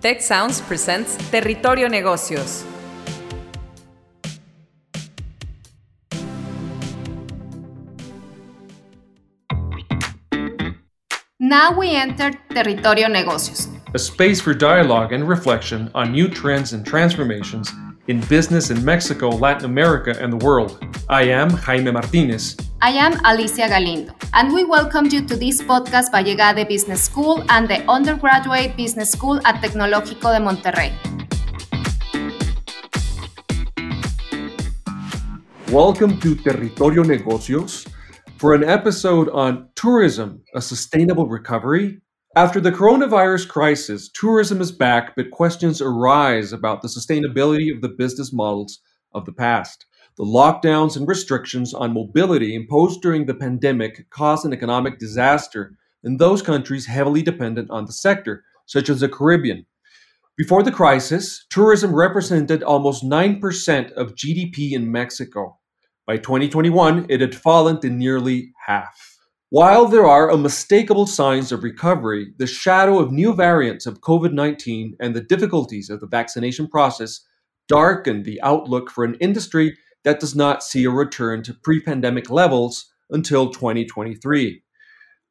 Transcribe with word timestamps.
Tech 0.00 0.22
Sounds 0.22 0.62
presents 0.62 1.18
Territorio 1.30 1.86
Negocios. 1.86 2.64
Now 11.38 11.78
we 11.78 11.90
enter 11.90 12.30
Territorio 12.48 13.08
Negocios, 13.08 13.68
a 13.92 13.98
space 13.98 14.40
for 14.40 14.54
dialogue 14.54 15.12
and 15.12 15.28
reflection 15.28 15.90
on 15.94 16.12
new 16.12 16.28
trends 16.28 16.72
and 16.72 16.86
transformations 16.86 17.70
in 18.10 18.18
business 18.26 18.70
in 18.70 18.84
Mexico, 18.84 19.28
Latin 19.30 19.66
America, 19.66 20.10
and 20.18 20.32
the 20.32 20.44
world. 20.44 20.84
I 21.08 21.30
am 21.30 21.48
Jaime 21.48 21.92
Martinez. 21.92 22.56
I 22.82 22.90
am 22.90 23.14
Alicia 23.24 23.68
Galindo, 23.68 24.12
and 24.34 24.52
we 24.52 24.64
welcome 24.64 25.06
you 25.06 25.22
to 25.30 25.36
this 25.36 25.62
podcast 25.62 26.10
by 26.10 26.26
Egade 26.26 26.66
Business 26.66 27.04
School 27.04 27.44
and 27.48 27.68
the 27.68 27.86
Undergraduate 27.86 28.76
Business 28.76 29.12
School 29.12 29.38
at 29.46 29.62
Tecnológico 29.62 30.34
de 30.34 30.42
Monterrey. 30.42 30.90
Welcome 35.70 36.18
to 36.18 36.34
Territorio 36.34 37.04
Negocios 37.04 37.86
for 38.38 38.54
an 38.54 38.64
episode 38.64 39.28
on 39.28 39.68
tourism, 39.76 40.42
a 40.56 40.60
sustainable 40.60 41.28
recovery. 41.28 42.02
After 42.36 42.60
the 42.60 42.70
coronavirus 42.70 43.48
crisis, 43.48 44.08
tourism 44.08 44.60
is 44.60 44.70
back, 44.70 45.16
but 45.16 45.32
questions 45.32 45.82
arise 45.82 46.52
about 46.52 46.80
the 46.80 46.86
sustainability 46.86 47.74
of 47.74 47.80
the 47.80 47.88
business 47.88 48.32
models 48.32 48.78
of 49.12 49.24
the 49.24 49.32
past. 49.32 49.84
The 50.16 50.22
lockdowns 50.22 50.96
and 50.96 51.08
restrictions 51.08 51.74
on 51.74 51.92
mobility 51.92 52.54
imposed 52.54 53.02
during 53.02 53.26
the 53.26 53.34
pandemic 53.34 54.08
caused 54.10 54.44
an 54.46 54.52
economic 54.52 55.00
disaster 55.00 55.76
in 56.04 56.18
those 56.18 56.40
countries 56.40 56.86
heavily 56.86 57.20
dependent 57.20 57.68
on 57.68 57.86
the 57.86 57.92
sector, 57.92 58.44
such 58.64 58.88
as 58.88 59.00
the 59.00 59.08
Caribbean. 59.08 59.66
Before 60.36 60.62
the 60.62 60.70
crisis, 60.70 61.44
tourism 61.50 61.92
represented 61.92 62.62
almost 62.62 63.02
9% 63.02 63.92
of 63.94 64.14
GDP 64.14 64.70
in 64.70 64.92
Mexico. 64.92 65.58
By 66.06 66.18
2021, 66.18 67.06
it 67.08 67.20
had 67.20 67.34
fallen 67.34 67.80
to 67.80 67.90
nearly 67.90 68.52
half. 68.66 69.19
While 69.52 69.86
there 69.86 70.06
are 70.06 70.30
unmistakable 70.32 71.08
signs 71.08 71.50
of 71.50 71.64
recovery, 71.64 72.32
the 72.38 72.46
shadow 72.46 73.00
of 73.00 73.10
new 73.10 73.34
variants 73.34 73.84
of 73.84 74.00
COVID 74.00 74.32
19 74.32 74.94
and 75.00 75.12
the 75.12 75.20
difficulties 75.20 75.90
of 75.90 75.98
the 75.98 76.06
vaccination 76.06 76.68
process 76.68 77.26
darken 77.66 78.22
the 78.22 78.40
outlook 78.42 78.92
for 78.92 79.02
an 79.02 79.16
industry 79.16 79.76
that 80.04 80.20
does 80.20 80.36
not 80.36 80.62
see 80.62 80.84
a 80.84 80.90
return 80.90 81.42
to 81.42 81.52
pre 81.52 81.80
pandemic 81.80 82.30
levels 82.30 82.92
until 83.10 83.50
2023. 83.50 84.62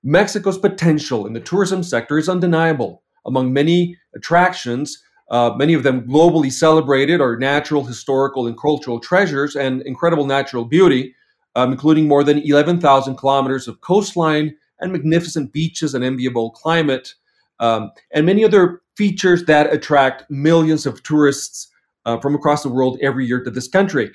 Mexico's 0.04 0.58
potential 0.58 1.26
in 1.26 1.32
the 1.32 1.40
tourism 1.40 1.82
sector 1.82 2.18
is 2.18 2.28
undeniable. 2.28 3.04
Among 3.26 3.54
many 3.54 3.98
attractions, 4.14 5.02
uh, 5.32 5.52
many 5.56 5.74
of 5.74 5.84
them 5.84 6.06
globally 6.06 6.52
celebrated, 6.52 7.22
are 7.22 7.38
natural, 7.38 7.86
historical, 7.86 8.48
and 8.48 8.60
cultural 8.60 9.00
treasures 9.00 9.56
and 9.56 9.82
incredible 9.84 10.26
natural 10.26 10.66
beauty, 10.66 11.16
um, 11.56 11.72
including 11.72 12.08
more 12.08 12.24
than 12.24 12.40
11,000 12.40 13.16
kilometers 13.16 13.68
of 13.68 13.82
coastline 13.82 14.56
and 14.80 14.92
magnificent 14.92 15.52
beaches 15.52 15.94
and 15.94 16.04
enviable 16.04 16.52
climate, 16.52 17.14
um, 17.60 17.92
and 18.12 18.26
many 18.26 18.46
other 18.46 18.82
features 18.96 19.46
that 19.46 19.74
attract 19.74 20.30
millions 20.30 20.86
of 20.86 21.04
tourists 21.04 21.68
uh, 22.06 22.18
from 22.20 22.36
across 22.36 22.64
the 22.64 22.70
world 22.70 22.98
every 23.02 23.26
year 23.26 23.44
to 23.44 23.52
this 23.52 23.68
country. 23.68 24.12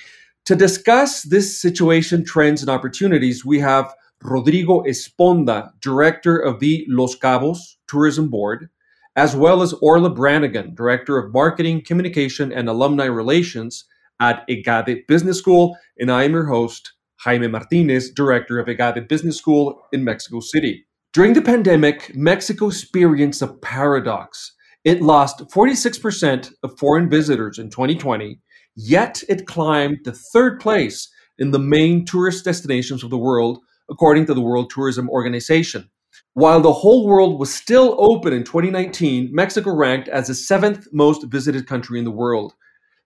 To 0.47 0.55
discuss 0.55 1.23
this 1.23 1.61
situation, 1.61 2.25
trends, 2.25 2.61
and 2.61 2.71
opportunities, 2.71 3.45
we 3.45 3.61
have 3.61 3.95
Rodrigo 4.23 4.83
Esponda, 4.85 5.71
director 5.81 6.37
of 6.39 6.61
the 6.61 6.87
Los 6.89 7.17
Cabos 7.17 7.77
Tourism 7.87 8.29
Board, 8.29 8.69
as 9.17 9.37
well 9.37 9.63
as 9.63 9.75
Orla 9.75 10.11
Brannigan, 10.11 10.75
director 10.75 11.19
of 11.19 11.33
marketing, 11.33 11.83
communication, 11.83 12.53
and 12.53 12.69
alumni 12.69 13.05
relations 13.05 13.85
at 14.21 14.45
EGADE 14.49 15.07
Business 15.07 15.39
School. 15.39 15.77
And 15.99 16.11
I 16.11 16.25
am 16.25 16.33
your 16.33 16.47
host, 16.47 16.94
Jaime 17.25 17.49
Martinez, 17.49 18.11
director 18.11 18.59
of 18.59 18.69
EGADE 18.69 19.09
Business 19.09 19.39
School 19.39 19.83
in 19.93 20.05
Mexico 20.05 20.41
City. 20.41 20.87
During 21.13 21.33
the 21.33 21.43
pandemic, 21.43 22.15
Mexico 22.15 22.69
experienced 22.69 23.43
a 23.43 23.49
paradox. 23.49 24.53
It 24.85 25.01
lost 25.01 25.39
46% 25.39 26.53
of 26.63 26.79
foreign 26.79 27.09
visitors 27.09 27.59
in 27.59 27.71
2020 27.71 28.39
Yet 28.77 29.23
it 29.29 29.47
climbed 29.47 30.05
to 30.05 30.13
third 30.13 30.61
place 30.61 31.09
in 31.39 31.53
the 31.53 31.59
main 31.59 32.05
tourist 32.05 32.45
destinations 32.45 33.05
of 33.05 33.11
the 33.11 33.19
world, 33.19 33.61
according 33.89 34.27
to 34.27 34.35
the 34.35 34.41
World 34.41 34.71
Tourism 34.71 35.09
Organization. 35.11 35.91
While 36.35 36.61
the 36.61 36.73
whole 36.73 37.07
world 37.07 37.39
was 37.39 37.55
still 37.55 37.95
open 37.99 38.33
in 38.33 38.43
2019, 38.43 39.31
Mexico 39.33 39.73
ranked 39.75 40.09
as 40.09 40.27
the 40.27 40.35
seventh 40.35 40.89
most 40.93 41.25
visited 41.27 41.69
country 41.69 41.99
in 41.99 42.05
the 42.05 42.11
world. 42.11 42.55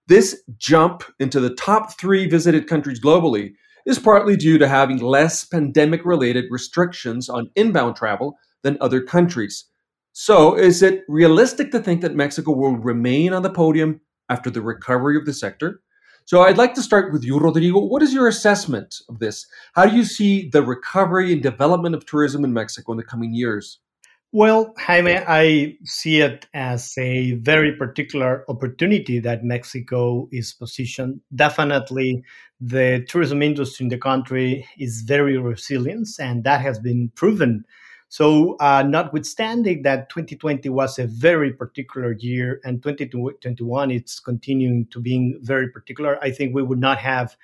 This 0.06 0.42
jump 0.56 1.04
into 1.18 1.38
the 1.38 1.54
top 1.54 1.98
three 1.98 2.26
visited 2.26 2.66
countries 2.66 3.00
globally 3.00 3.54
is 3.88 3.98
partly 3.98 4.36
due 4.36 4.58
to 4.58 4.68
having 4.68 4.98
less 4.98 5.44
pandemic 5.44 6.04
related 6.04 6.44
restrictions 6.50 7.28
on 7.28 7.50
inbound 7.56 7.96
travel 7.96 8.38
than 8.62 8.78
other 8.80 9.02
countries. 9.02 9.64
So, 10.12 10.56
is 10.56 10.82
it 10.82 11.02
realistic 11.08 11.72
to 11.72 11.80
think 11.80 12.02
that 12.02 12.14
Mexico 12.14 12.52
will 12.52 12.76
remain 12.76 13.32
on 13.32 13.42
the 13.42 13.50
podium 13.50 14.00
after 14.28 14.50
the 14.50 14.62
recovery 14.62 15.16
of 15.16 15.26
the 15.26 15.32
sector. 15.32 15.80
So 16.24 16.42
I'd 16.42 16.58
like 16.58 16.74
to 16.74 16.82
start 16.82 17.12
with 17.12 17.24
you, 17.24 17.38
Rodrigo. 17.38 17.78
What 17.78 18.02
is 18.02 18.12
your 18.12 18.28
assessment 18.28 18.96
of 19.08 19.18
this? 19.18 19.46
How 19.74 19.86
do 19.86 19.96
you 19.96 20.04
see 20.04 20.48
the 20.50 20.62
recovery 20.62 21.32
and 21.32 21.42
development 21.42 21.94
of 21.94 22.04
tourism 22.04 22.44
in 22.44 22.52
Mexico 22.52 22.92
in 22.92 22.98
the 22.98 23.04
coming 23.04 23.32
years? 23.32 23.80
Well, 24.30 24.74
Jaime, 24.78 25.16
I 25.26 25.78
see 25.84 26.20
it 26.20 26.46
as 26.52 26.94
a 26.98 27.32
very 27.36 27.74
particular 27.76 28.44
opportunity 28.48 29.20
that 29.20 29.42
Mexico 29.42 30.28
is 30.30 30.52
positioned. 30.52 31.20
Definitely, 31.34 32.22
the 32.60 33.06
tourism 33.08 33.42
industry 33.42 33.84
in 33.84 33.88
the 33.88 33.96
country 33.98 34.66
is 34.78 35.00
very 35.00 35.38
resilient, 35.38 36.08
and 36.20 36.44
that 36.44 36.60
has 36.60 36.78
been 36.78 37.10
proven 37.14 37.64
so, 38.10 38.56
uh, 38.56 38.82
notwithstanding 38.82 39.82
that 39.82 40.08
2020 40.08 40.70
was 40.70 40.98
a 40.98 41.06
very 41.06 41.52
particular 41.52 42.12
year 42.12 42.58
and 42.64 42.82
2021 42.82 43.90
it's 43.90 44.18
continuing 44.18 44.86
to 44.86 45.00
being 45.00 45.38
very 45.42 45.68
particular, 45.68 46.18
I 46.22 46.30
think 46.30 46.54
we 46.54 46.62
would 46.62 46.78
not 46.78 46.96
have 46.98 47.36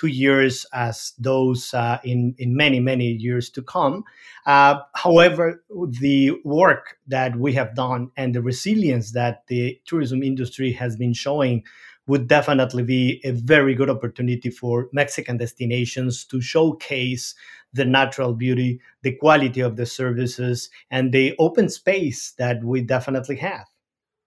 two 0.00 0.06
years 0.06 0.64
as 0.72 1.12
those 1.18 1.74
uh, 1.74 1.98
in 2.04 2.34
in 2.38 2.56
many 2.56 2.80
many 2.80 3.08
years 3.12 3.50
to 3.50 3.62
come. 3.62 4.02
Uh, 4.46 4.76
however, 4.94 5.62
the 6.00 6.32
work 6.44 6.96
that 7.06 7.36
we 7.36 7.52
have 7.52 7.74
done 7.74 8.10
and 8.16 8.34
the 8.34 8.40
resilience 8.40 9.12
that 9.12 9.46
the 9.48 9.78
tourism 9.84 10.22
industry 10.22 10.72
has 10.72 10.96
been 10.96 11.12
showing 11.12 11.62
would 12.06 12.26
definitely 12.26 12.82
be 12.82 13.20
a 13.24 13.32
very 13.32 13.74
good 13.74 13.90
opportunity 13.90 14.50
for 14.50 14.88
Mexican 14.92 15.36
destinations 15.36 16.24
to 16.24 16.40
showcase 16.40 17.34
the 17.74 17.84
natural 17.84 18.32
beauty, 18.32 18.80
the 19.02 19.12
quality 19.12 19.60
of 19.60 19.76
the 19.76 19.86
services, 19.86 20.70
and 20.90 21.12
the 21.12 21.34
open 21.38 21.68
space 21.68 22.32
that 22.38 22.64
we 22.64 22.80
definitely 22.80 23.36
have. 23.36 23.66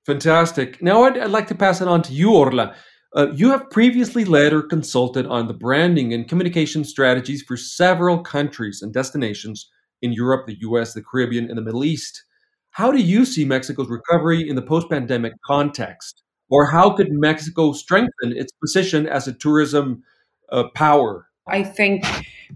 Fantastic. 0.05 0.81
Now, 0.81 1.03
I'd, 1.03 1.17
I'd 1.17 1.31
like 1.31 1.47
to 1.47 1.55
pass 1.55 1.81
it 1.81 1.87
on 1.87 2.01
to 2.03 2.13
you, 2.13 2.33
Orla. 2.35 2.75
Uh, 3.15 3.27
you 3.33 3.51
have 3.51 3.69
previously 3.69 4.25
led 4.25 4.53
or 4.53 4.63
consulted 4.63 5.27
on 5.27 5.47
the 5.47 5.53
branding 5.53 6.13
and 6.13 6.27
communication 6.27 6.83
strategies 6.83 7.43
for 7.43 7.55
several 7.55 8.19
countries 8.19 8.81
and 8.81 8.91
destinations 8.91 9.69
in 10.01 10.11
Europe, 10.11 10.47
the 10.47 10.57
US, 10.61 10.93
the 10.93 11.03
Caribbean, 11.03 11.47
and 11.47 11.57
the 11.57 11.61
Middle 11.61 11.85
East. 11.85 12.23
How 12.71 12.91
do 12.91 12.97
you 12.99 13.23
see 13.23 13.45
Mexico's 13.45 13.89
recovery 13.89 14.47
in 14.49 14.55
the 14.55 14.63
post 14.63 14.89
pandemic 14.89 15.33
context? 15.45 16.23
Or 16.49 16.65
how 16.65 16.89
could 16.91 17.11
Mexico 17.11 17.71
strengthen 17.71 18.35
its 18.35 18.51
position 18.53 19.07
as 19.07 19.27
a 19.27 19.33
tourism 19.33 20.03
uh, 20.51 20.69
power? 20.73 21.27
I 21.47 21.63
think, 21.63 22.05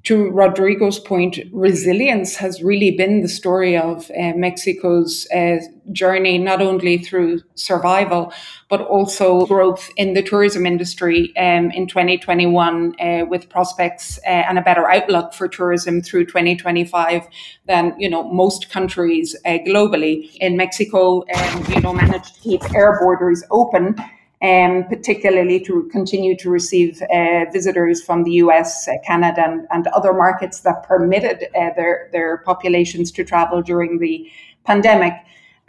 to 0.03 0.29
Rodrigo's 0.29 0.97
point, 0.97 1.39
resilience 1.51 2.37
has 2.37 2.63
really 2.63 2.91
been 2.91 3.21
the 3.21 3.27
story 3.27 3.75
of 3.75 4.09
uh, 4.11 4.31
Mexico's 4.33 5.27
uh, 5.35 5.57
journey, 5.91 6.37
not 6.37 6.61
only 6.61 6.97
through 6.97 7.41
survival, 7.55 8.31
but 8.69 8.79
also 8.79 9.45
growth 9.45 9.89
in 9.97 10.13
the 10.13 10.23
tourism 10.23 10.65
industry 10.65 11.35
um, 11.35 11.69
in 11.71 11.87
2021, 11.87 12.95
uh, 13.01 13.25
with 13.25 13.49
prospects 13.49 14.19
uh, 14.25 14.29
and 14.29 14.57
a 14.57 14.61
better 14.61 14.89
outlook 14.89 15.33
for 15.33 15.49
tourism 15.49 16.01
through 16.01 16.25
2025 16.25 17.27
than 17.65 17.93
you 17.99 18.09
know 18.09 18.23
most 18.31 18.69
countries 18.69 19.35
uh, 19.45 19.57
globally. 19.67 20.33
In 20.39 20.55
Mexico, 20.55 21.25
um, 21.35 21.65
you 21.67 21.81
know, 21.81 21.91
managed 21.91 22.35
to 22.35 22.41
keep 22.41 22.73
air 22.73 22.97
borders 23.01 23.43
open 23.51 23.95
um, 24.41 24.83
particularly 24.87 25.59
to 25.61 25.89
continue 25.91 26.37
to 26.37 26.49
receive 26.49 27.01
uh, 27.01 27.45
visitors 27.51 28.03
from 28.03 28.23
the 28.23 28.33
US, 28.33 28.87
uh, 28.87 28.93
Canada, 29.05 29.43
and, 29.43 29.67
and, 29.71 29.87
other 29.87 30.13
markets 30.13 30.59
that 30.59 30.83
permitted 30.83 31.47
uh, 31.55 31.71
their, 31.75 32.09
their 32.11 32.37
populations 32.39 33.11
to 33.13 33.23
travel 33.23 33.63
during 33.63 33.97
the 33.97 34.29
pandemic. 34.63 35.13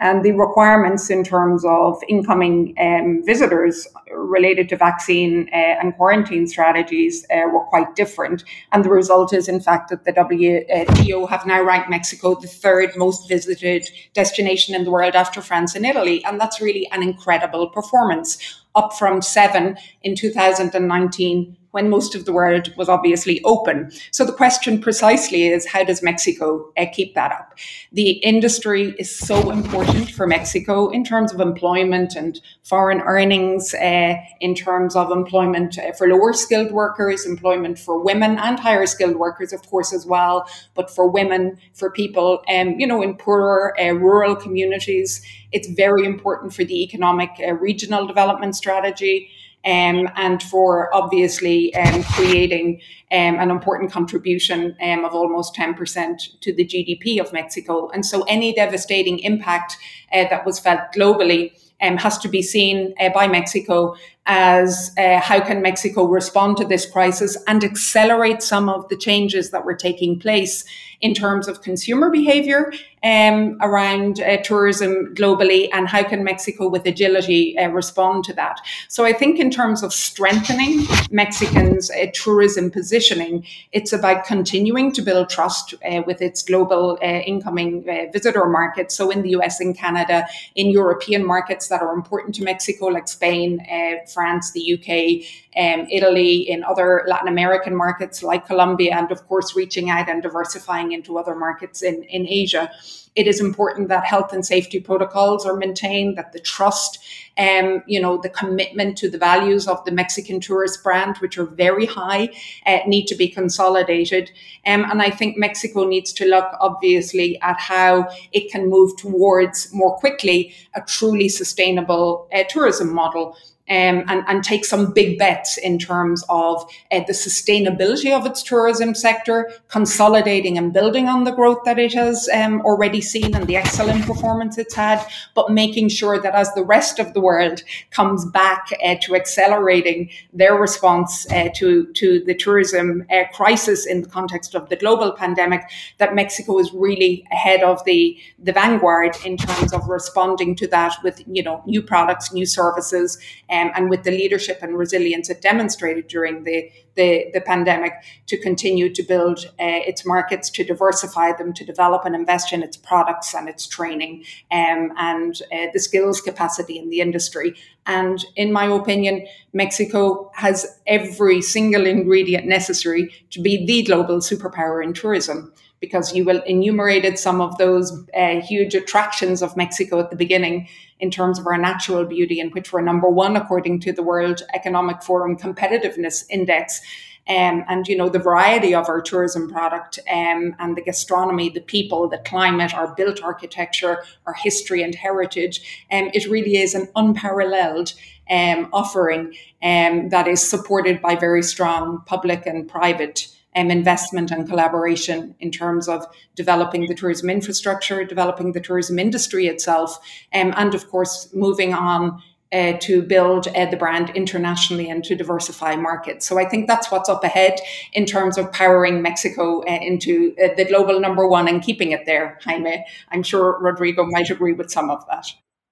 And 0.01 0.25
the 0.25 0.33
requirements 0.33 1.11
in 1.11 1.25
terms 1.25 1.65
of 1.65 2.01
incoming 2.09 2.75
um, 2.81 3.23
visitors 3.25 3.87
related 4.13 4.69
to 4.69 4.77
vaccine 4.77 5.49
uh, 5.53 5.57
and 5.57 5.95
quarantine 5.97 6.47
strategies 6.47 7.27
uh, 7.31 7.49
were 7.53 7.65
quite 7.65 7.97
different. 7.97 8.45
And 8.73 8.85
the 8.85 8.91
result 8.91 9.33
is, 9.33 9.49
in 9.49 9.61
fact, 9.61 9.91
that 9.91 10.05
the 10.05 10.13
WTO 10.13 11.29
have 11.29 11.47
now 11.47 11.63
ranked 11.63 11.91
Mexico 11.91 12.35
the 12.35 12.47
third 12.47 12.97
most 12.97 13.29
visited 13.29 13.91
destination 14.15 14.75
in 14.75 14.85
the 14.85 14.91
world 14.91 15.15
after 15.15 15.43
France 15.43 15.75
and 15.75 15.85
Italy. 15.85 16.25
And 16.25 16.41
that's 16.41 16.61
really 16.61 16.89
an 16.93 17.03
incredible 17.03 17.69
performance, 17.69 18.39
up 18.75 18.93
from 18.95 19.21
seven 19.21 19.77
in 20.03 20.15
2019 20.15 21.58
when 21.79 21.89
most 21.89 22.17
of 22.17 22.25
the 22.25 22.33
world 22.33 22.75
was 22.77 22.89
obviously 22.89 23.41
open. 23.45 23.89
So 24.11 24.25
the 24.25 24.33
question 24.33 24.81
precisely 24.81 25.47
is 25.47 25.65
how 25.65 25.85
does 25.85 26.03
Mexico 26.03 26.73
uh, 26.77 26.87
keep 26.93 27.15
that 27.15 27.31
up? 27.31 27.55
The 27.93 28.11
industry 28.33 28.97
is 28.99 29.17
so 29.17 29.53
important 29.53 30.11
for 30.11 30.27
Mexico 30.27 30.89
in 30.89 31.05
terms 31.05 31.33
of 31.33 31.39
employment 31.41 32.17
and 32.17 32.41
foreign 32.65 33.01
earnings, 33.03 33.75
uh, 33.75 34.15
in 34.41 34.57
terms 34.57 34.97
of 34.97 35.13
employment 35.13 35.79
uh, 35.79 35.93
for 35.93 36.09
lower 36.09 36.33
skilled 36.33 36.73
workers, 36.73 37.25
employment 37.25 37.79
for 37.79 38.03
women 38.03 38.39
and 38.39 38.59
higher 38.59 38.87
skilled 38.87 39.15
workers, 39.17 39.53
of 39.53 39.63
course, 39.71 39.93
as 39.93 40.05
well, 40.05 40.49
but 40.75 40.91
for 40.91 41.09
women, 41.09 41.59
for 41.75 41.93
people, 41.93 42.43
um, 42.53 42.71
you 42.81 42.89
know, 42.89 43.03
in 43.03 43.15
poorer 43.15 43.73
rural 43.79 44.35
communities. 44.35 45.23
It's 45.53 45.69
very 45.69 46.05
important 46.05 46.53
for 46.53 46.65
the 46.65 46.83
economic 46.83 47.31
regional 47.61 48.05
development 48.05 48.57
strategy 48.57 49.31
um, 49.69 50.09
and 50.17 50.43
for 50.43 50.93
obviously 50.95 51.75
um, 51.75 52.03
creating 52.03 52.81
um, 53.13 53.39
an 53.39 53.51
important 53.51 53.93
contribution 53.93 54.75
um, 54.83 55.05
of 55.05 55.13
almost 55.13 55.55
10% 55.55 56.41
to 56.41 56.55
the 56.55 56.65
GDP 56.65 57.21
of 57.21 57.35
Mexico. 57.35 57.91
And 57.91 58.05
so 58.05 58.23
any 58.23 58.55
devastating 58.55 59.19
impact 59.19 59.77
uh, 60.11 60.25
that 60.31 60.47
was 60.47 60.59
felt 60.59 60.81
globally 60.97 61.53
um, 61.83 61.99
has 61.99 62.17
to 62.19 62.29
be 62.29 62.41
seen 62.41 62.95
uh, 62.99 63.11
by 63.11 63.29
Mexico 63.29 63.95
as 64.25 64.91
uh, 64.97 65.21
how 65.21 65.39
can 65.41 65.61
Mexico 65.61 66.05
respond 66.05 66.57
to 66.57 66.65
this 66.65 66.91
crisis 66.91 67.37
and 67.47 67.63
accelerate 67.63 68.43
some 68.43 68.71
of 68.71 68.89
the 68.89 68.97
changes 68.97 69.51
that 69.51 69.67
were 69.67 69.77
taking 69.77 70.19
place 70.19 70.65
in 71.01 71.15
terms 71.15 71.47
of 71.49 71.63
consumer 71.63 72.11
behavior 72.11 72.73
um, 73.05 73.57
around 73.61 74.21
uh, 74.21 74.39
tourism 74.39 75.15
globally 75.15 75.69
and 75.73 75.89
how 75.89 76.03
can 76.03 76.25
Mexico 76.25 76.69
with 76.69 76.85
agility 76.87 77.57
uh, 77.59 77.69
respond 77.69 78.25
to 78.25 78.33
that. 78.35 78.61
So 78.89 79.05
I 79.05 79.13
think 79.13 79.39
in 79.39 79.51
terms 79.51 79.83
of 79.83 79.93
strengthening 79.93 80.87
Mexicans' 81.11 81.91
uh, 81.91 82.07
tourism 82.13 82.71
positioning, 82.71 83.47
it's 83.73 83.93
about 83.93 84.25
continuing 84.25 84.93
to 84.93 85.03
build 85.03 85.29
trust 85.29 85.75
uh, 85.89 86.03
with 86.07 86.21
its 86.21 86.43
global 86.43 86.99
uh, 87.03 87.07
incoming 87.07 87.89
uh, 87.89 88.11
visitor 88.13 88.47
markets. 88.47 88.97
So 88.97 89.11
in 89.11 89.23
the 89.23 89.31
US 89.31 89.61
and 89.61 89.77
Canada, 89.77 90.27
in 90.55 90.71
European 90.71 91.25
markets 91.25 91.69
that 91.69 91.83
are 91.83 91.95
important 91.95 92.35
to 92.37 92.43
Mexico, 92.43 92.87
like 92.87 93.09
Spain, 93.09 93.65
France, 94.13 94.53
the 94.53 94.75
UK, 94.75 95.25
um, 95.59 95.87
Italy, 95.91 96.49
in 96.49 96.63
other 96.65 97.05
Latin 97.07 97.29
American 97.29 97.75
markets 97.75 98.23
like 98.23 98.47
Colombia, 98.47 98.95
and 98.97 99.11
of 99.11 99.27
course 99.29 99.57
reaching 99.57 99.91
out 99.91 100.09
and 100.09 100.23
diversifying 100.23 100.88
into 100.93 101.19
other 101.19 101.35
markets 101.35 101.83
in, 101.83 102.03
in 102.05 102.27
Asia. 102.27 102.71
It 103.15 103.27
is 103.27 103.41
important 103.41 103.89
that 103.89 104.05
health 104.05 104.33
and 104.33 104.47
safety 104.47 104.79
protocols 104.79 105.45
are 105.45 105.57
maintained, 105.57 106.17
that 106.17 106.33
the 106.33 106.39
trust, 106.39 107.01
um, 107.37 107.83
you 107.87 108.01
know, 108.01 108.19
the 108.19 108.29
commitment 108.29 108.97
to 108.99 109.11
the 109.11 109.19
values 109.19 109.67
of 109.67 109.85
the 109.85 109.91
Mexican 109.91 110.39
tourist 110.39 110.85
brand, 110.85 111.17
which 111.17 111.37
are 111.37 111.47
very 111.47 111.87
high, 111.87 112.29
uh, 112.65 112.79
need 112.87 113.07
to 113.07 113.17
be 113.17 113.29
consolidated. 113.29 114.31
Um, 114.65 114.85
and 114.85 115.03
I 115.03 115.11
think 115.11 115.37
Mexico 115.37 115.85
needs 115.85 116.13
to 116.13 116.29
look 116.29 116.47
obviously 116.61 117.41
at 117.41 117.59
how 117.59 118.09
it 118.33 118.53
can 118.53 118.71
move 118.71 118.97
towards 118.97 119.73
more 119.75 119.97
quickly 119.97 120.55
a 120.75 120.81
truly 120.83 121.29
sustainable 121.29 122.29
uh, 122.33 122.45
tourism 122.49 122.95
model 122.95 123.37
um, 123.71 124.05
and, 124.09 124.25
and 124.27 124.43
take 124.43 124.65
some 124.65 124.93
big 124.93 125.19
bets 125.19 125.59
in 125.59 125.79
terms 125.79 126.25
of 126.29 126.63
uh, 126.91 127.01
the 127.07 127.13
sustainability 127.13 128.11
of 128.11 128.25
its 128.27 128.43
tourism 128.43 128.95
sector, 128.95 129.51
consolidating 129.69 130.57
and 130.57 130.73
building 130.73 131.09
on 131.09 131.25
the 131.25 131.33
growth 131.33 131.59
that 131.65 131.79
it 131.79 131.93
has 131.93 132.29
um, 132.33 132.61
already 132.63 133.01
seen 133.01 133.35
and 133.35 133.47
the 133.47 133.57
excellent 133.57 134.05
performance 134.05 134.57
it's 134.59 134.75
had, 134.75 135.05
but 135.35 135.51
making 135.51 135.89
sure 135.89 136.21
that 136.21 136.35
as 136.35 136.53
the 136.55 136.65
rest 136.65 136.99
of 136.99 137.13
the 137.13 137.21
world 137.21 137.63
comes 137.91 138.25
back 138.27 138.71
uh, 138.85 138.95
to 139.03 139.15
accelerating 139.15 140.09
their 140.33 140.55
response 140.55 141.31
uh, 141.33 141.49
to, 141.55 141.93
to 141.93 142.25
the 142.25 142.35
tourism 142.35 143.05
uh, 143.11 143.25
crisis 143.35 143.87
in 143.87 144.03
the 144.03 144.09
context 144.09 144.55
of 144.55 144.69
the 144.69 144.77
global 144.77 145.13
pandemic, 145.13 145.63
that 145.99 146.15
Mexico 146.15 146.59
is 146.59 146.73
really 146.73 147.27
ahead 147.33 147.63
of 147.63 147.85
the, 147.85 148.19
the 148.39 148.53
vanguard 148.53 149.17
in 149.25 149.37
terms 149.37 149.73
of 149.73 149.87
responding 149.89 150.55
to 150.57 150.67
that 150.67 150.95
with 151.03 151.23
you 151.27 151.43
know 151.43 151.63
new 151.67 151.83
products, 151.83 152.33
new 152.33 152.47
services 152.47 153.19
um, 153.51 153.58
and 153.75 153.91
with 153.91 154.03
the 154.05 154.11
leadership 154.11 154.59
and 154.63 154.77
resilience 154.77 155.29
it 155.31 155.43
demonstrated 155.43 156.07
during 156.09 156.45
the, 156.45 156.71
the, 156.95 157.27
the 157.33 157.41
pandemic 157.41 157.93
to 158.27 158.37
continue 158.39 158.93
to 158.93 159.03
build 159.03 159.47
uh, 159.47 159.81
its 159.91 160.05
markets, 160.07 160.51
to 160.51 160.65
diversify 160.65 161.33
them, 161.33 161.53
to 161.53 161.65
develop 161.65 162.05
and 162.05 162.15
invest 162.15 162.53
in 162.53 162.63
its 162.63 162.77
products 162.77 163.35
and 163.35 163.49
its 163.49 163.67
training 163.67 164.25
um, 164.51 164.93
and 164.97 165.43
uh, 165.53 165.67
the 165.73 165.81
skills 165.81 166.21
capacity 166.21 166.79
in 166.79 166.91
the 166.91 167.01
industry. 167.01 167.55
And 167.87 168.25
in 168.37 168.53
my 168.53 168.67
opinion, 168.67 169.27
Mexico 169.53 170.31
has 170.35 170.79
every 170.87 171.41
single 171.41 171.87
ingredient 171.87 172.47
necessary 172.47 173.13
to 173.31 173.41
be 173.41 173.65
the 173.67 173.83
global 173.83 174.19
superpower 174.19 174.85
in 174.85 174.93
tourism 174.93 175.53
because 175.81 176.15
you 176.15 176.25
will 176.25 176.43
enumerated 176.43 177.19
some 177.19 177.41
of 177.41 177.57
those 177.59 178.05
uh, 178.15 178.41
huge 178.41 178.75
attractions 178.75 179.43
of 179.43 179.57
Mexico 179.57 180.01
at 180.01 180.11
the 180.11 180.17
beginning 180.17 180.69
in 181.01 181.11
terms 181.11 181.39
of 181.39 181.47
our 181.47 181.59
natural 181.59 182.05
beauty, 182.05 182.41
in 182.41 182.51
which 182.51 182.73
we're 182.73 182.81
number 182.81 183.09
one 183.09 183.37
according 183.37 183.81
to 183.81 183.93
the 183.93 184.03
World 184.03 184.43
Economic 184.55 185.03
Forum 185.03 185.37
Competitiveness 185.37 186.25
Index. 186.31 186.81
Um, 187.29 187.63
and 187.69 187.87
you 187.87 187.95
know 187.95 188.09
the 188.09 188.19
variety 188.19 188.75
of 188.75 188.89
our 188.89 189.03
tourism 189.03 189.51
product 189.51 189.99
um, 190.11 190.57
and 190.59 190.75
the 190.79 190.81
gastronomy, 190.81 191.51
the 191.51 191.61
people, 191.61 192.09
the 192.09 192.23
climate, 192.25 192.73
our 192.73 192.95
built 192.95 193.23
architecture, 193.23 194.03
our 194.27 194.33
history 194.33 194.83
and 194.83 194.95
heritage. 194.95 195.85
Um, 195.93 196.11
it 196.15 196.27
really 196.27 196.57
is 196.57 196.75
an 196.75 196.89
unparalleled 196.97 197.93
um, 198.31 198.71
offering 198.73 199.35
um, 199.63 200.09
that 200.09 200.27
is 200.27 200.49
supported 200.49 201.03
by 201.03 201.17
very 201.17 201.43
strong 201.43 202.03
public 202.07 202.47
and 202.47 202.67
private 202.67 203.29
um, 203.57 203.71
investment 203.71 204.31
and 204.31 204.49
collaboration 204.49 205.35
in 205.41 205.51
terms 205.51 205.89
of 205.89 206.07
developing 206.35 206.87
the 206.87 206.95
tourism 206.95 207.31
infrastructure, 207.31 208.05
developing 208.05 208.53
the 208.53 208.61
tourism 208.61 208.99
industry 208.99 209.47
itself, 209.47 209.99
um, 210.35 210.53
and 210.57 210.75
of 210.75 210.89
course, 210.91 211.29
moving 211.35 211.75
on 211.75 212.23
uh, 212.53 212.73
to 212.81 213.03
build 213.03 213.49
uh, 213.49 213.67
the 213.67 213.77
brand 213.77 214.11
internationally 214.11 214.89
and 214.89 215.05
to 215.05 215.15
diversify 215.15 215.77
markets. 215.77 216.27
So 216.27 216.39
I 216.39 216.49
think 216.49 216.67
that's 216.67 216.91
what's 216.91 217.09
up 217.09 217.23
ahead 217.25 217.59
in 217.93 218.07
terms 218.07 218.39
of 218.39 218.51
powering 218.53 219.03
Mexico 219.03 219.61
uh, 219.61 219.79
into 219.83 220.35
uh, 220.43 220.49
the 220.57 220.65
global 220.65 220.99
number 221.01 221.29
one 221.29 221.49
and 221.49 221.63
keeping 221.63 221.93
it 221.93 222.07
there, 222.07 222.39
Jaime. 222.43 222.85
I'm 223.11 223.23
sure 223.23 223.59
Rodrigo 223.61 224.07
might 224.07 224.31
agree 224.31 224.55
with 224.55 224.71
some 224.71 224.91
of 224.91 225.07
that. 225.09 225.27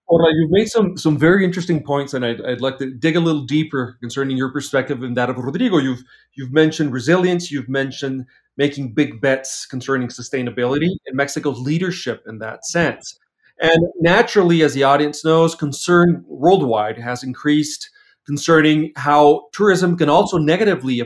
Orla, 0.08 0.30
you've 0.34 0.50
made 0.50 0.68
some 0.68 0.96
some 0.96 1.18
very 1.18 1.44
interesting 1.44 1.82
points, 1.82 2.14
and 2.14 2.24
I'd, 2.24 2.40
I'd 2.44 2.60
like 2.60 2.78
to 2.78 2.90
dig 2.92 3.16
a 3.16 3.20
little 3.20 3.42
deeper 3.42 3.96
concerning 4.00 4.36
your 4.36 4.52
perspective 4.52 5.02
and 5.02 5.16
that 5.16 5.30
of 5.30 5.36
Rodrigo. 5.36 5.78
You've 5.78 6.04
you've 6.34 6.52
mentioned 6.52 6.92
resilience, 6.92 7.50
you've 7.50 7.68
mentioned 7.68 8.26
making 8.56 8.94
big 8.94 9.20
bets 9.20 9.66
concerning 9.66 10.08
sustainability 10.08 10.88
and 11.06 11.16
Mexico's 11.16 11.58
leadership 11.58 12.22
in 12.26 12.38
that 12.38 12.64
sense. 12.64 13.18
And 13.60 13.88
naturally, 14.00 14.62
as 14.62 14.74
the 14.74 14.84
audience 14.84 15.24
knows, 15.24 15.54
concern 15.54 16.24
worldwide 16.28 16.98
has 16.98 17.22
increased 17.24 17.90
concerning 18.26 18.92
how 18.96 19.48
tourism 19.52 19.96
can 19.96 20.08
also 20.08 20.38
negatively 20.38 21.00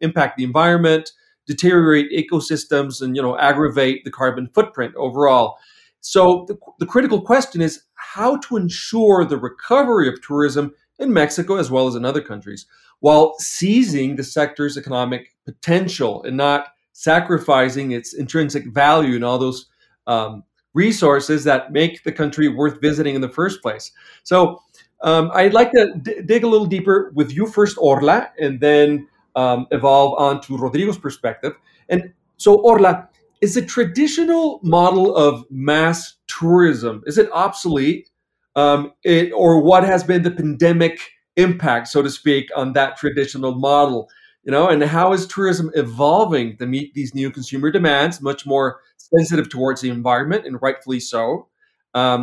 impact 0.00 0.36
the 0.36 0.44
environment, 0.44 1.12
deteriorate 1.46 2.10
ecosystems, 2.12 3.00
and 3.00 3.16
you 3.16 3.22
know 3.22 3.38
aggravate 3.38 4.04
the 4.04 4.10
carbon 4.10 4.50
footprint 4.52 4.94
overall. 4.96 5.56
So 6.06 6.44
the, 6.48 6.58
the 6.78 6.86
critical 6.86 7.20
question 7.20 7.62
is 7.62 7.84
how 7.94 8.36
to 8.36 8.56
ensure 8.58 9.24
the 9.24 9.38
recovery 9.38 10.06
of 10.06 10.20
tourism 10.20 10.74
in 10.98 11.12
Mexico 11.12 11.56
as 11.56 11.70
well 11.70 11.86
as 11.86 11.94
in 11.94 12.04
other 12.04 12.20
countries 12.20 12.66
while 13.00 13.34
seizing 13.38 14.14
the 14.14 14.22
sector's 14.22 14.76
economic 14.76 15.34
potential 15.46 16.22
and 16.24 16.36
not 16.36 16.68
sacrificing 16.92 17.92
its 17.92 18.12
intrinsic 18.12 18.66
value 18.72 19.14
and 19.14 19.24
all 19.24 19.38
those 19.38 19.66
um, 20.06 20.44
resources 20.74 21.42
that 21.44 21.72
make 21.72 22.04
the 22.04 22.12
country 22.12 22.48
worth 22.48 22.80
visiting 22.82 23.14
in 23.14 23.20
the 23.22 23.28
first 23.28 23.62
place. 23.62 23.90
So 24.24 24.60
um, 25.02 25.30
I'd 25.32 25.54
like 25.54 25.72
to 25.72 25.94
d- 26.02 26.20
dig 26.26 26.44
a 26.44 26.48
little 26.48 26.66
deeper 26.66 27.12
with 27.14 27.32
you 27.32 27.46
first, 27.46 27.78
Orla, 27.78 28.30
and 28.38 28.60
then 28.60 29.08
um, 29.36 29.66
evolve 29.70 30.18
on 30.18 30.40
to 30.42 30.56
Rodrigo's 30.58 30.98
perspective. 30.98 31.54
And 31.88 32.12
so, 32.36 32.60
Orla, 32.60 33.08
is 33.44 33.54
the 33.54 33.66
traditional 33.76 34.60
model 34.62 35.06
of 35.26 35.44
mass 35.50 35.98
tourism. 36.38 37.02
Is 37.06 37.18
it 37.18 37.28
obsolete? 37.32 38.04
Um, 38.56 38.80
it, 39.02 39.32
or 39.32 39.52
what 39.70 39.84
has 39.84 40.02
been 40.04 40.22
the 40.22 40.30
pandemic 40.42 40.96
impact 41.36 41.88
so 41.88 42.02
to 42.02 42.10
speak 42.10 42.44
on 42.60 42.72
that 42.74 42.96
traditional 42.96 43.54
model? 43.70 44.08
You 44.44 44.52
know 44.52 44.68
and 44.72 44.82
how 44.96 45.14
is 45.16 45.26
tourism 45.26 45.70
evolving 45.74 46.56
to 46.58 46.66
meet 46.66 46.94
these 46.94 47.14
new 47.14 47.30
consumer 47.30 47.70
demands 47.70 48.20
much 48.20 48.46
more 48.46 48.68
sensitive 48.98 49.48
towards 49.48 49.80
the 49.80 49.90
environment 49.90 50.46
and 50.46 50.62
rightfully 50.66 51.00
so. 51.00 51.48
Um, 51.94 52.22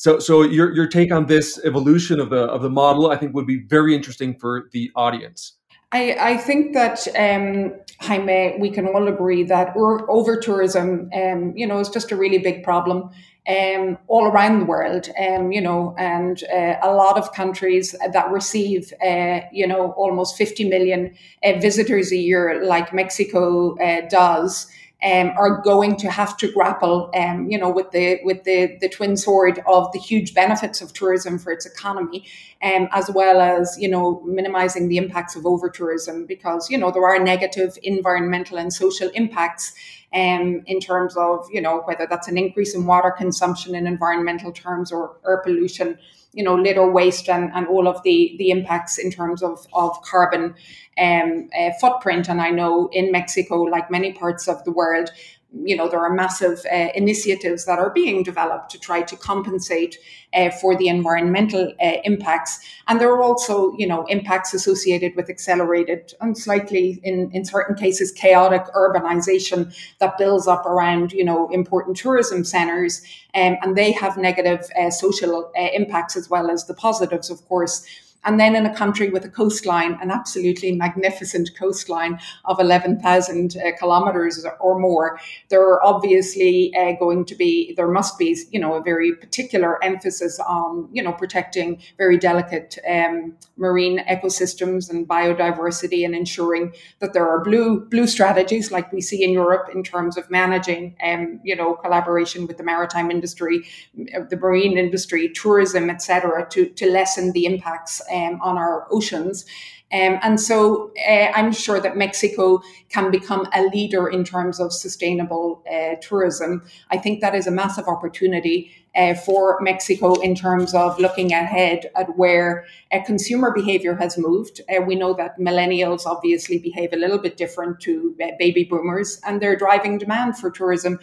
So, 0.00 0.18
so 0.18 0.34
your 0.42 0.68
your 0.74 0.88
take 0.88 1.12
on 1.12 1.26
this 1.26 1.60
evolution 1.62 2.20
of 2.20 2.30
the 2.30 2.44
of 2.56 2.62
the 2.62 2.70
model, 2.70 3.10
I 3.12 3.16
think, 3.18 3.34
would 3.34 3.46
be 3.46 3.60
very 3.68 3.92
interesting 3.94 4.30
for 4.40 4.52
the 4.72 4.90
audience. 4.96 5.59
I, 5.92 6.16
I 6.20 6.36
think 6.36 6.72
that 6.74 7.06
um, 7.18 7.74
Jaime, 8.00 8.56
we 8.60 8.70
can 8.70 8.86
all 8.86 9.08
agree 9.08 9.42
that 9.44 9.74
over 9.76 10.38
tourism, 10.38 11.10
um, 11.14 11.52
you 11.56 11.66
know, 11.66 11.80
is 11.80 11.88
just 11.88 12.12
a 12.12 12.16
really 12.16 12.38
big 12.38 12.62
problem 12.62 13.10
um, 13.48 13.98
all 14.06 14.26
around 14.26 14.60
the 14.60 14.64
world. 14.66 15.08
Um, 15.20 15.50
you 15.50 15.60
know, 15.60 15.96
and 15.98 16.44
uh, 16.44 16.76
a 16.82 16.94
lot 16.94 17.18
of 17.18 17.32
countries 17.32 17.96
that 18.12 18.30
receive, 18.30 18.92
uh, 19.04 19.40
you 19.52 19.66
know, 19.66 19.90
almost 19.92 20.36
50 20.36 20.68
million 20.68 21.12
uh, 21.42 21.58
visitors 21.58 22.12
a 22.12 22.16
year, 22.16 22.62
like 22.64 22.94
Mexico 22.94 23.76
uh, 23.78 24.02
does 24.08 24.68
um, 25.02 25.32
are 25.36 25.62
going 25.62 25.96
to 25.96 26.10
have 26.10 26.36
to 26.38 26.52
grapple, 26.52 27.10
um, 27.14 27.50
you 27.50 27.58
know, 27.58 27.70
with 27.70 27.90
the 27.90 28.20
with 28.22 28.44
the 28.44 28.76
the 28.80 28.88
twin 28.88 29.16
sword 29.16 29.62
of 29.66 29.90
the 29.92 29.98
huge 29.98 30.34
benefits 30.34 30.80
of 30.80 30.92
tourism 30.92 31.38
for 31.38 31.52
its 31.52 31.64
economy, 31.64 32.26
um, 32.62 32.88
as 32.92 33.10
well 33.10 33.40
as 33.40 33.76
you 33.78 33.88
know 33.88 34.20
minimizing 34.26 34.88
the 34.88 34.98
impacts 34.98 35.36
of 35.36 35.46
over 35.46 35.70
tourism 35.70 36.26
because 36.26 36.68
you 36.68 36.76
know 36.76 36.90
there 36.90 37.06
are 37.06 37.18
negative 37.18 37.78
environmental 37.82 38.58
and 38.58 38.72
social 38.72 39.08
impacts. 39.14 39.74
Um, 40.12 40.64
in 40.66 40.80
terms 40.80 41.16
of 41.16 41.46
you 41.52 41.60
know 41.60 41.82
whether 41.84 42.04
that's 42.04 42.26
an 42.26 42.36
increase 42.36 42.74
in 42.74 42.84
water 42.84 43.12
consumption 43.16 43.76
in 43.76 43.86
environmental 43.86 44.50
terms 44.50 44.90
or 44.90 45.16
air 45.24 45.40
pollution 45.44 46.00
you 46.32 46.44
know 46.44 46.54
litter 46.54 46.90
waste 46.90 47.28
and, 47.28 47.50
and 47.54 47.66
all 47.66 47.88
of 47.88 48.02
the 48.02 48.34
the 48.38 48.50
impacts 48.50 48.98
in 48.98 49.10
terms 49.10 49.42
of 49.42 49.66
of 49.72 50.00
carbon 50.02 50.54
um, 50.98 51.48
uh, 51.58 51.70
footprint. 51.80 52.28
And 52.28 52.40
I 52.40 52.50
know 52.50 52.88
in 52.92 53.10
Mexico 53.10 53.62
like 53.62 53.90
many 53.90 54.12
parts 54.12 54.48
of 54.48 54.62
the 54.64 54.70
world 54.70 55.10
you 55.52 55.76
know 55.76 55.88
there 55.88 56.00
are 56.00 56.12
massive 56.12 56.64
uh, 56.72 56.88
initiatives 56.94 57.64
that 57.64 57.78
are 57.78 57.90
being 57.90 58.22
developed 58.22 58.70
to 58.70 58.78
try 58.78 59.02
to 59.02 59.16
compensate 59.16 59.98
uh, 60.32 60.50
for 60.50 60.76
the 60.76 60.86
environmental 60.86 61.72
uh, 61.82 61.92
impacts. 62.04 62.60
And 62.86 63.00
there 63.00 63.10
are 63.12 63.22
also 63.22 63.76
you 63.76 63.86
know 63.86 64.04
impacts 64.06 64.54
associated 64.54 65.16
with 65.16 65.28
accelerated 65.28 66.14
and 66.20 66.38
slightly 66.38 67.00
in 67.02 67.30
in 67.32 67.44
certain 67.44 67.74
cases 67.74 68.12
chaotic 68.12 68.62
urbanization 68.74 69.74
that 69.98 70.18
builds 70.18 70.46
up 70.46 70.64
around 70.66 71.12
you 71.12 71.24
know 71.24 71.48
important 71.48 71.96
tourism 71.96 72.44
centers. 72.44 73.02
Um, 73.34 73.56
and 73.62 73.76
they 73.76 73.92
have 73.92 74.16
negative 74.16 74.68
uh, 74.80 74.90
social 74.90 75.52
uh, 75.58 75.68
impacts 75.72 76.16
as 76.16 76.28
well 76.30 76.50
as 76.50 76.66
the 76.66 76.74
positives 76.74 77.30
of 77.30 77.44
course 77.46 77.84
and 78.24 78.38
then 78.38 78.54
in 78.54 78.66
a 78.66 78.74
country 78.74 79.10
with 79.10 79.24
a 79.24 79.28
coastline, 79.28 79.98
an 80.02 80.10
absolutely 80.10 80.72
magnificent 80.72 81.50
coastline 81.58 82.18
of 82.44 82.60
11,000 82.60 83.56
uh, 83.56 83.76
kilometers 83.78 84.44
or 84.60 84.78
more, 84.78 85.18
there 85.48 85.62
are 85.62 85.82
obviously 85.84 86.72
uh, 86.76 86.92
going 86.98 87.24
to 87.24 87.34
be, 87.34 87.74
there 87.76 87.88
must 87.88 88.18
be, 88.18 88.36
you 88.50 88.60
know, 88.60 88.74
a 88.74 88.82
very 88.82 89.14
particular 89.14 89.82
emphasis 89.82 90.38
on, 90.40 90.88
you 90.92 91.02
know, 91.02 91.12
protecting 91.12 91.80
very 91.96 92.18
delicate 92.18 92.78
um, 92.88 93.34
marine 93.56 94.00
ecosystems 94.06 94.90
and 94.90 95.08
biodiversity 95.08 96.04
and 96.04 96.14
ensuring 96.14 96.72
that 96.98 97.12
there 97.12 97.28
are 97.28 97.42
blue, 97.42 97.80
blue 97.86 98.06
strategies 98.06 98.70
like 98.70 98.92
we 98.92 99.00
see 99.00 99.24
in 99.24 99.30
Europe 99.30 99.68
in 99.74 99.82
terms 99.82 100.16
of 100.16 100.30
managing, 100.30 100.94
um, 101.02 101.40
you 101.42 101.56
know, 101.56 101.74
collaboration 101.74 102.46
with 102.46 102.58
the 102.58 102.64
maritime 102.64 103.10
industry, 103.10 103.64
the 103.94 104.38
marine 104.40 104.76
industry, 104.76 105.30
tourism, 105.30 105.88
etc., 105.88 106.46
to, 106.50 106.68
to 106.70 106.90
lessen 106.90 107.32
the 107.32 107.46
impacts 107.46 108.02
um, 108.12 108.40
on 108.42 108.58
our 108.58 108.86
oceans. 108.90 109.44
Um, 109.92 110.18
and 110.22 110.40
so 110.40 110.92
uh, 111.08 111.32
I'm 111.34 111.52
sure 111.52 111.80
that 111.80 111.96
Mexico 111.96 112.62
can 112.90 113.10
become 113.10 113.48
a 113.52 113.64
leader 113.64 114.08
in 114.08 114.22
terms 114.22 114.60
of 114.60 114.72
sustainable 114.72 115.64
uh, 115.70 115.96
tourism. 116.00 116.62
I 116.90 116.98
think 116.98 117.20
that 117.20 117.34
is 117.34 117.48
a 117.48 117.50
massive 117.50 117.88
opportunity 117.88 118.70
uh, 118.94 119.14
for 119.14 119.58
Mexico 119.60 120.14
in 120.20 120.34
terms 120.34 120.74
of 120.74 120.98
looking 120.98 121.32
ahead 121.32 121.90
at 121.94 122.16
where 122.16 122.64
uh, 122.92 122.98
consumer 123.04 123.52
behavior 123.52 123.94
has 123.94 124.18
moved. 124.18 124.60
Uh, 124.68 124.82
we 124.82 124.96
know 124.96 125.14
that 125.14 125.38
millennials 125.38 126.06
obviously 126.06 126.58
behave 126.58 126.92
a 126.92 126.96
little 126.96 127.18
bit 127.18 127.36
different 127.36 127.78
to 127.80 128.16
uh, 128.22 128.28
baby 128.38 128.64
boomers, 128.64 129.20
and 129.24 129.40
they're 129.40 129.56
driving 129.56 129.96
demand 129.96 130.36
for 130.36 130.50
tourism, 130.50 130.94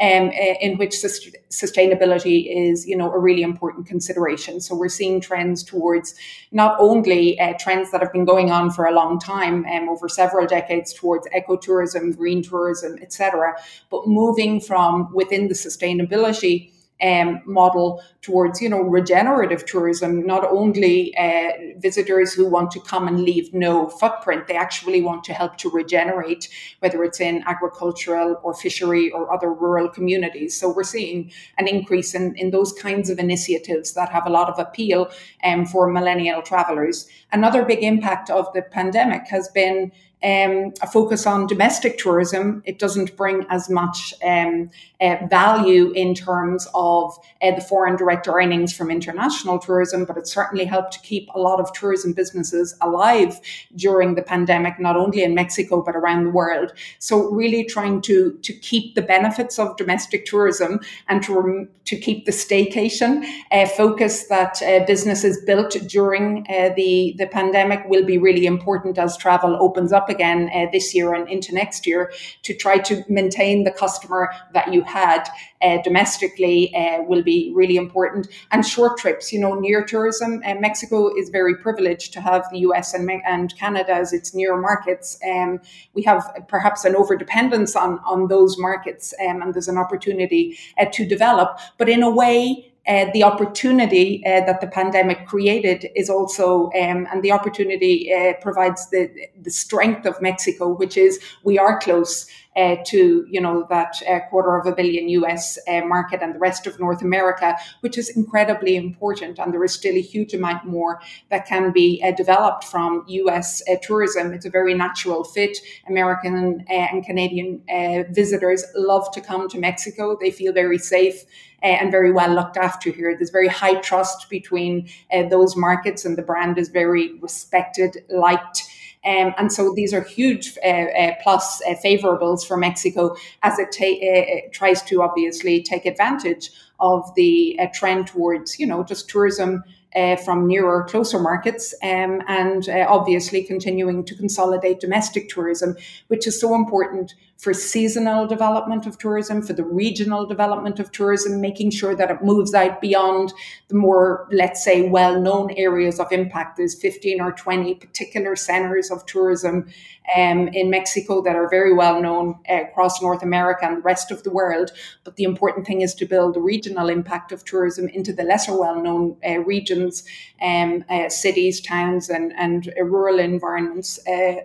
um, 0.00 0.28
uh, 0.28 0.54
in 0.60 0.76
which 0.76 0.98
sus- 0.98 1.30
sustainability 1.50 2.46
is, 2.50 2.86
you 2.86 2.96
know, 2.96 3.12
a 3.12 3.18
really 3.18 3.42
important 3.42 3.86
consideration. 3.86 4.60
So 4.60 4.74
we're 4.74 4.88
seeing 4.88 5.20
trends 5.20 5.62
towards 5.62 6.16
not 6.50 6.76
only 6.80 7.38
uh, 7.38 7.54
trends 7.60 7.92
that 7.92 8.00
have 8.00 8.12
been 8.12 8.24
going 8.24 8.50
on 8.50 8.70
for 8.70 8.86
a 8.86 8.92
long 8.92 9.20
time, 9.20 9.64
um, 9.66 9.88
over 9.88 10.08
several 10.08 10.46
decades, 10.46 10.92
towards 10.92 11.28
ecotourism, 11.28 12.16
green 12.16 12.42
tourism, 12.42 12.98
etc., 13.00 13.54
but 13.88 14.08
moving 14.08 14.60
from 14.60 15.12
within 15.14 15.46
the 15.46 15.54
sustainability 15.54 16.72
um, 17.02 17.42
model 17.44 18.02
towards, 18.22 18.60
you 18.60 18.68
know, 18.68 18.80
regenerative 18.80 19.66
tourism. 19.66 20.26
Not 20.26 20.44
only 20.44 21.16
uh, 21.16 21.52
visitors 21.78 22.32
who 22.32 22.48
want 22.48 22.70
to 22.72 22.80
come 22.80 23.06
and 23.06 23.20
leave 23.20 23.52
no 23.52 23.88
footprint, 23.88 24.46
they 24.46 24.56
actually 24.56 25.02
want 25.02 25.24
to 25.24 25.32
help 25.32 25.56
to 25.58 25.70
regenerate, 25.70 26.48
whether 26.80 27.04
it's 27.04 27.20
in 27.20 27.42
agricultural 27.46 28.40
or 28.42 28.54
fishery 28.54 29.10
or 29.10 29.32
other 29.32 29.52
rural 29.52 29.88
communities. 29.88 30.58
So 30.58 30.72
we're 30.72 30.84
seeing 30.84 31.30
an 31.58 31.68
increase 31.68 32.14
in, 32.14 32.34
in 32.36 32.50
those 32.50 32.72
kinds 32.72 33.10
of 33.10 33.18
initiatives 33.18 33.94
that 33.94 34.08
have 34.10 34.26
a 34.26 34.30
lot 34.30 34.48
of 34.48 34.58
appeal 34.58 35.10
um, 35.44 35.66
for 35.66 35.90
millennial 35.90 36.42
travelers. 36.42 37.08
Another 37.32 37.64
big 37.64 37.82
impact 37.82 38.30
of 38.30 38.46
the 38.54 38.62
pandemic 38.62 39.26
has 39.28 39.48
been 39.48 39.92
um, 40.24 40.72
a 40.82 40.86
focus 40.86 41.26
on 41.26 41.46
domestic 41.46 41.98
tourism, 41.98 42.62
it 42.64 42.78
doesn't 42.78 43.16
bring 43.16 43.44
as 43.50 43.68
much 43.68 44.14
um, 44.24 44.70
uh, 44.98 45.16
value 45.28 45.92
in 45.92 46.14
terms 46.14 46.66
of 46.74 47.16
uh, 47.42 47.54
the 47.54 47.60
foreign 47.60 47.96
direct 47.96 48.26
earnings 48.26 48.72
from 48.72 48.90
international 48.90 49.58
tourism, 49.58 50.06
but 50.06 50.16
it 50.16 50.26
certainly 50.26 50.64
helped 50.64 50.92
to 50.94 51.00
keep 51.00 51.28
a 51.34 51.38
lot 51.38 51.60
of 51.60 51.70
tourism 51.74 52.14
businesses 52.14 52.74
alive 52.80 53.38
during 53.74 54.14
the 54.14 54.22
pandemic, 54.22 54.80
not 54.80 54.96
only 54.96 55.22
in 55.22 55.34
Mexico, 55.34 55.82
but 55.82 55.94
around 55.94 56.24
the 56.24 56.30
world. 56.30 56.72
So, 56.98 57.30
really 57.30 57.64
trying 57.64 58.00
to, 58.02 58.32
to 58.42 58.52
keep 58.54 58.94
the 58.94 59.02
benefits 59.02 59.58
of 59.58 59.76
domestic 59.76 60.24
tourism 60.24 60.80
and 61.08 61.22
to, 61.24 61.38
rem- 61.38 61.68
to 61.84 61.96
keep 61.96 62.24
the 62.24 62.32
staycation 62.32 63.22
uh, 63.52 63.66
focus 63.66 64.28
that 64.28 64.62
uh, 64.62 64.84
businesses 64.86 65.42
built 65.44 65.76
during 65.86 66.46
uh, 66.48 66.70
the, 66.74 67.14
the 67.18 67.26
pandemic 67.26 67.84
will 67.86 68.04
be 68.04 68.16
really 68.16 68.46
important 68.46 68.96
as 68.96 69.16
travel 69.18 69.56
opens 69.60 69.92
up 69.92 70.05
again 70.08 70.50
uh, 70.54 70.66
this 70.72 70.94
year 70.94 71.14
and 71.14 71.28
into 71.28 71.54
next 71.54 71.86
year 71.86 72.12
to 72.42 72.54
try 72.54 72.78
to 72.78 73.04
maintain 73.08 73.64
the 73.64 73.70
customer 73.70 74.30
that 74.52 74.72
you 74.72 74.82
had 74.82 75.28
uh, 75.62 75.78
domestically 75.82 76.74
uh, 76.74 77.02
will 77.02 77.22
be 77.22 77.52
really 77.54 77.76
important. 77.76 78.28
And 78.50 78.64
short 78.66 78.98
trips, 78.98 79.32
you 79.32 79.40
know, 79.40 79.54
near 79.54 79.84
tourism. 79.84 80.42
Uh, 80.44 80.54
Mexico 80.54 81.14
is 81.16 81.30
very 81.30 81.56
privileged 81.56 82.12
to 82.12 82.20
have 82.20 82.44
the 82.50 82.58
US 82.60 82.94
and, 82.94 83.10
and 83.26 83.56
Canada 83.56 83.92
as 83.92 84.12
its 84.12 84.34
near 84.34 84.56
markets. 84.56 85.18
Um, 85.28 85.60
we 85.94 86.02
have 86.02 86.30
perhaps 86.48 86.84
an 86.84 86.94
over 86.96 87.16
dependence 87.16 87.74
on, 87.74 87.98
on 88.06 88.28
those 88.28 88.58
markets, 88.58 89.14
um, 89.26 89.42
and 89.42 89.54
there's 89.54 89.68
an 89.68 89.78
opportunity 89.78 90.58
uh, 90.78 90.86
to 90.92 91.06
develop. 91.06 91.58
But 91.78 91.88
in 91.88 92.02
a 92.02 92.10
way, 92.10 92.72
uh, 92.86 93.06
the 93.12 93.22
opportunity 93.22 94.22
uh, 94.24 94.44
that 94.44 94.60
the 94.60 94.66
pandemic 94.66 95.26
created 95.26 95.88
is 95.94 96.08
also, 96.08 96.66
um, 96.66 97.06
and 97.10 97.22
the 97.22 97.32
opportunity 97.32 98.12
uh, 98.12 98.34
provides 98.40 98.88
the, 98.90 99.10
the 99.42 99.50
strength 99.50 100.06
of 100.06 100.20
Mexico, 100.22 100.68
which 100.68 100.96
is 100.96 101.20
we 101.42 101.58
are 101.58 101.78
close 101.80 102.26
uh, 102.56 102.76
to 102.86 103.26
you 103.28 103.40
know 103.40 103.66
that 103.68 104.02
uh, 104.08 104.20
quarter 104.30 104.56
of 104.56 104.66
a 104.66 104.72
billion 104.72 105.08
US 105.10 105.58
uh, 105.68 105.82
market 105.82 106.22
and 106.22 106.34
the 106.34 106.38
rest 106.38 106.66
of 106.66 106.80
North 106.80 107.02
America, 107.02 107.56
which 107.80 107.98
is 107.98 108.16
incredibly 108.16 108.76
important. 108.76 109.38
And 109.38 109.52
there 109.52 109.62
is 109.64 109.74
still 109.74 109.94
a 109.94 110.00
huge 110.00 110.32
amount 110.32 110.64
more 110.64 111.00
that 111.30 111.46
can 111.46 111.70
be 111.70 112.02
uh, 112.02 112.12
developed 112.12 112.64
from 112.64 113.04
US 113.08 113.62
uh, 113.68 113.76
tourism. 113.82 114.32
It's 114.32 114.46
a 114.46 114.50
very 114.50 114.74
natural 114.74 115.22
fit. 115.24 115.58
American 115.86 116.64
uh, 116.70 116.72
and 116.72 117.04
Canadian 117.04 117.62
visitors 118.10 118.64
love 118.74 119.10
to 119.12 119.20
come 119.20 119.48
to 119.48 119.58
Mexico. 119.58 120.16
They 120.18 120.30
feel 120.30 120.52
very 120.52 120.78
safe. 120.78 121.24
and 121.62 121.90
very 121.90 122.12
well 122.12 122.32
looked 122.32 122.56
after 122.56 122.90
here. 122.90 123.16
There's 123.16 123.30
very 123.30 123.48
high 123.48 123.80
trust 123.80 124.28
between 124.30 124.88
those 125.30 125.56
markets, 125.56 126.04
and 126.04 126.16
the 126.16 126.22
brand 126.22 126.58
is 126.58 126.68
very 126.68 127.18
respected, 127.20 128.04
liked, 128.08 128.62
um, 129.06 129.34
and 129.38 129.52
so 129.52 129.72
these 129.72 129.94
are 129.94 130.02
huge 130.02 130.58
uh, 130.64 130.68
uh, 130.68 131.14
plus 131.22 131.62
uh, 131.62 131.74
favorables 131.74 132.46
for 132.46 132.56
Mexico 132.56 133.16
as 133.42 133.58
it 133.58 133.70
ta- 133.72 134.06
uh, 134.06 134.50
tries 134.52 134.82
to 134.82 135.02
obviously 135.02 135.62
take 135.62 135.86
advantage 135.86 136.50
of 136.80 137.14
the 137.14 137.58
uh, 137.60 137.66
trend 137.72 138.08
towards, 138.08 138.58
you 138.58 138.66
know, 138.66 138.82
just 138.82 139.08
tourism 139.08 139.62
uh, 139.94 140.16
from 140.16 140.46
nearer, 140.46 140.84
closer 140.84 141.18
markets, 141.18 141.74
um, 141.82 142.20
and 142.28 142.68
uh, 142.68 142.84
obviously 142.88 143.42
continuing 143.42 144.04
to 144.04 144.14
consolidate 144.14 144.80
domestic 144.80 145.28
tourism, 145.28 145.76
which 146.08 146.26
is 146.26 146.38
so 146.38 146.54
important 146.54 147.14
for 147.36 147.52
seasonal 147.52 148.26
development 148.26 148.86
of 148.86 148.98
tourism, 148.98 149.42
for 149.42 149.52
the 149.52 149.64
regional 149.64 150.26
development 150.26 150.80
of 150.80 150.90
tourism, 150.90 151.40
making 151.40 151.70
sure 151.70 151.94
that 151.94 152.10
it 152.10 152.22
moves 152.22 152.54
out 152.54 152.80
beyond 152.80 153.32
the 153.68 153.74
more, 153.74 154.26
let's 154.32 154.64
say, 154.64 154.88
well 154.88 155.20
known 155.20 155.50
areas 155.52 156.00
of 156.00 156.10
impact. 156.12 156.56
There's 156.56 156.74
15 156.80 157.20
or 157.20 157.32
20 157.32 157.74
particular 157.74 158.36
centers 158.36 158.90
of 158.90 159.04
tourism 159.04 159.68
um, 160.16 160.48
in 160.48 160.70
Mexico 160.70 161.20
that 161.22 161.36
are 161.36 161.48
very 161.48 161.74
well 161.74 162.00
known 162.00 162.36
uh, 162.48 162.62
across 162.62 163.02
North 163.02 163.22
America 163.22 163.66
and 163.66 163.78
the 163.78 163.82
rest 163.82 164.10
of 164.10 164.22
the 164.22 164.30
world. 164.30 164.70
But 165.04 165.16
the 165.16 165.24
important 165.24 165.66
thing 165.66 165.82
is 165.82 165.94
to 165.96 166.06
build 166.06 166.34
the 166.34 166.40
regional 166.40 166.88
impact 166.88 167.32
of 167.32 167.44
tourism 167.44 167.88
into 167.88 168.12
the 168.12 168.22
lesser 168.22 168.58
well 168.58 168.80
known 168.82 169.16
uh, 169.26 169.40
regions, 169.40 170.04
um, 170.40 170.84
uh, 170.88 171.08
cities, 171.10 171.60
towns, 171.60 172.08
and, 172.08 172.32
and 172.36 172.72
rural 172.78 173.18
environments 173.18 173.98
uh, 174.06 174.36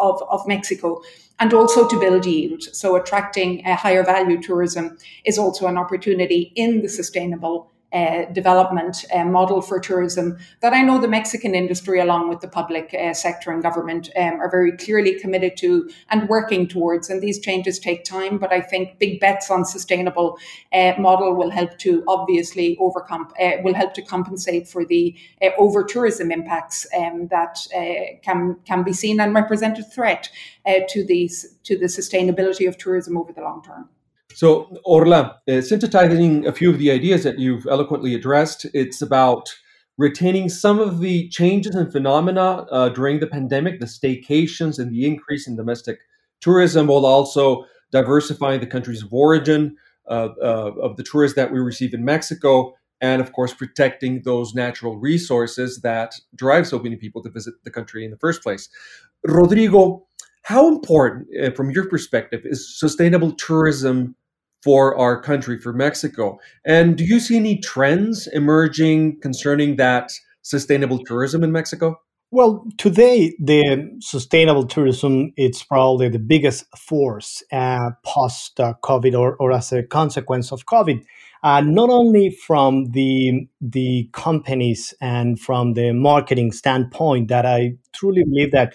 of, 0.00 0.22
of 0.30 0.46
Mexico 0.46 1.02
and 1.38 1.54
also 1.54 1.88
to 1.88 1.98
build 1.98 2.26
yield. 2.26 2.62
So, 2.62 2.96
attracting 2.96 3.64
a 3.66 3.74
higher 3.74 4.04
value 4.04 4.40
tourism 4.40 4.98
is 5.24 5.38
also 5.38 5.66
an 5.66 5.78
opportunity 5.78 6.52
in 6.56 6.82
the 6.82 6.88
sustainable 6.88 7.70
uh, 7.92 8.24
development 8.32 9.04
uh, 9.12 9.24
model 9.24 9.60
for 9.60 9.80
tourism 9.80 10.38
that 10.60 10.72
I 10.72 10.82
know 10.82 11.00
the 11.00 11.08
Mexican 11.08 11.54
industry, 11.54 11.98
along 11.98 12.28
with 12.28 12.40
the 12.40 12.46
public 12.46 12.94
uh, 12.94 13.12
sector 13.12 13.50
and 13.50 13.62
government, 13.62 14.10
um, 14.16 14.40
are 14.40 14.50
very 14.50 14.76
clearly 14.76 15.18
committed 15.18 15.56
to 15.56 15.90
and 16.08 16.28
working 16.28 16.68
towards. 16.68 17.10
And 17.10 17.20
these 17.20 17.40
changes 17.40 17.78
take 17.78 18.04
time, 18.04 18.38
but 18.38 18.52
I 18.52 18.60
think 18.60 18.98
big 18.98 19.18
bets 19.18 19.50
on 19.50 19.64
sustainable 19.64 20.38
uh, 20.72 20.92
model 20.98 21.34
will 21.34 21.50
help 21.50 21.78
to 21.78 22.04
obviously 22.06 22.76
overcome, 22.78 23.32
uh, 23.40 23.56
will 23.64 23.74
help 23.74 23.94
to 23.94 24.02
compensate 24.02 24.68
for 24.68 24.84
the 24.84 25.16
uh, 25.42 25.50
over 25.58 25.82
tourism 25.82 26.30
impacts 26.30 26.86
um, 26.96 27.26
that 27.28 27.58
can 28.22 28.56
can 28.64 28.82
be 28.84 28.92
seen 28.92 29.20
and 29.20 29.34
represent 29.34 29.78
a 29.78 29.82
threat 29.82 30.28
to 30.88 31.04
these 31.04 31.56
to 31.64 31.76
the 31.76 31.86
sustainability 31.86 32.68
of 32.68 32.78
tourism 32.78 33.16
over 33.16 33.32
the 33.32 33.40
long 33.40 33.62
term. 33.62 33.88
So, 34.40 34.74
Orla, 34.86 35.38
uh, 35.46 35.60
synthesizing 35.60 36.46
a 36.46 36.52
few 36.52 36.70
of 36.70 36.78
the 36.78 36.90
ideas 36.90 37.24
that 37.24 37.38
you've 37.38 37.66
eloquently 37.66 38.14
addressed, 38.14 38.64
it's 38.72 39.02
about 39.02 39.50
retaining 39.98 40.48
some 40.48 40.78
of 40.78 41.00
the 41.00 41.28
changes 41.28 41.74
and 41.74 41.92
phenomena 41.92 42.64
uh, 42.70 42.88
during 42.88 43.20
the 43.20 43.26
pandemic, 43.26 43.80
the 43.80 43.84
staycations 43.84 44.78
and 44.78 44.90
the 44.90 45.04
increase 45.04 45.46
in 45.46 45.56
domestic 45.56 45.98
tourism, 46.40 46.86
while 46.86 47.04
also 47.04 47.66
diversifying 47.92 48.60
the 48.60 48.66
countries 48.66 49.02
of 49.02 49.12
origin 49.12 49.76
uh, 50.08 50.28
uh, 50.42 50.72
of 50.80 50.96
the 50.96 51.02
tourists 51.02 51.36
that 51.36 51.52
we 51.52 51.58
receive 51.58 51.92
in 51.92 52.02
Mexico, 52.02 52.72
and 53.02 53.20
of 53.20 53.34
course 53.34 53.52
protecting 53.52 54.22
those 54.24 54.54
natural 54.54 54.96
resources 54.96 55.82
that 55.82 56.14
drive 56.34 56.66
so 56.66 56.78
many 56.78 56.96
people 56.96 57.22
to 57.22 57.28
visit 57.28 57.52
the 57.64 57.70
country 57.70 58.06
in 58.06 58.10
the 58.10 58.16
first 58.16 58.42
place. 58.42 58.70
Rodrigo, 59.22 60.06
how 60.44 60.66
important, 60.66 61.28
uh, 61.38 61.50
from 61.50 61.70
your 61.70 61.86
perspective, 61.90 62.40
is 62.44 62.78
sustainable 62.78 63.32
tourism 63.32 64.16
for 64.62 64.96
our 64.96 65.20
country, 65.20 65.58
for 65.58 65.72
Mexico. 65.72 66.38
And 66.64 66.96
do 66.96 67.04
you 67.04 67.20
see 67.20 67.36
any 67.36 67.58
trends 67.58 68.26
emerging 68.28 69.20
concerning 69.20 69.76
that 69.76 70.12
sustainable 70.42 71.02
tourism 71.04 71.42
in 71.42 71.52
Mexico? 71.52 72.00
Well, 72.32 72.64
today 72.78 73.34
the 73.40 73.90
sustainable 74.00 74.64
tourism 74.64 75.32
it's 75.36 75.64
probably 75.64 76.08
the 76.08 76.20
biggest 76.20 76.64
force 76.78 77.42
uh, 77.50 77.90
post 78.04 78.56
COVID 78.58 79.18
or, 79.18 79.34
or 79.36 79.50
as 79.50 79.72
a 79.72 79.82
consequence 79.82 80.52
of 80.52 80.64
COVID. 80.66 81.04
Uh, 81.42 81.62
not 81.62 81.90
only 81.90 82.30
from 82.30 82.92
the 82.92 83.48
the 83.60 84.08
companies 84.12 84.94
and 85.00 85.40
from 85.40 85.72
the 85.72 85.92
marketing 85.92 86.52
standpoint, 86.52 87.28
that 87.28 87.46
I 87.46 87.72
truly 87.92 88.22
believe 88.22 88.52
that 88.52 88.74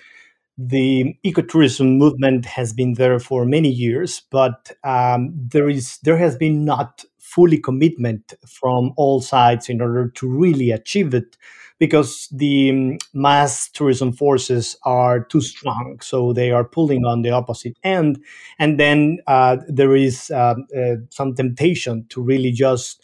the 0.57 1.15
ecotourism 1.25 1.97
movement 1.97 2.45
has 2.45 2.73
been 2.73 2.93
there 2.93 3.19
for 3.19 3.45
many 3.45 3.69
years, 3.69 4.21
but 4.31 4.71
um, 4.83 5.33
there 5.35 5.69
is 5.69 5.97
there 6.03 6.17
has 6.17 6.35
been 6.37 6.63
not 6.63 7.03
fully 7.19 7.57
commitment 7.57 8.33
from 8.47 8.93
all 8.95 9.19
sides 9.19 9.67
in 9.67 9.81
order 9.81 10.07
to 10.09 10.27
really 10.27 10.71
achieve 10.71 11.13
it 11.13 11.37
because 11.79 12.29
the 12.31 12.69
um, 12.69 12.97
mass 13.13 13.69
tourism 13.69 14.13
forces 14.13 14.77
are 14.83 15.25
too 15.25 15.41
strong. 15.41 15.99
So 16.01 16.31
they 16.31 16.51
are 16.51 16.63
pulling 16.63 17.03
on 17.05 17.21
the 17.21 17.31
opposite 17.31 17.77
end. 17.83 18.23
And 18.59 18.79
then 18.79 19.19
uh, 19.27 19.57
there 19.67 19.95
is 19.95 20.31
uh, 20.31 20.55
uh, 20.77 20.95
some 21.09 21.35
temptation 21.35 22.05
to 22.09 22.21
really 22.21 22.51
just 22.51 23.01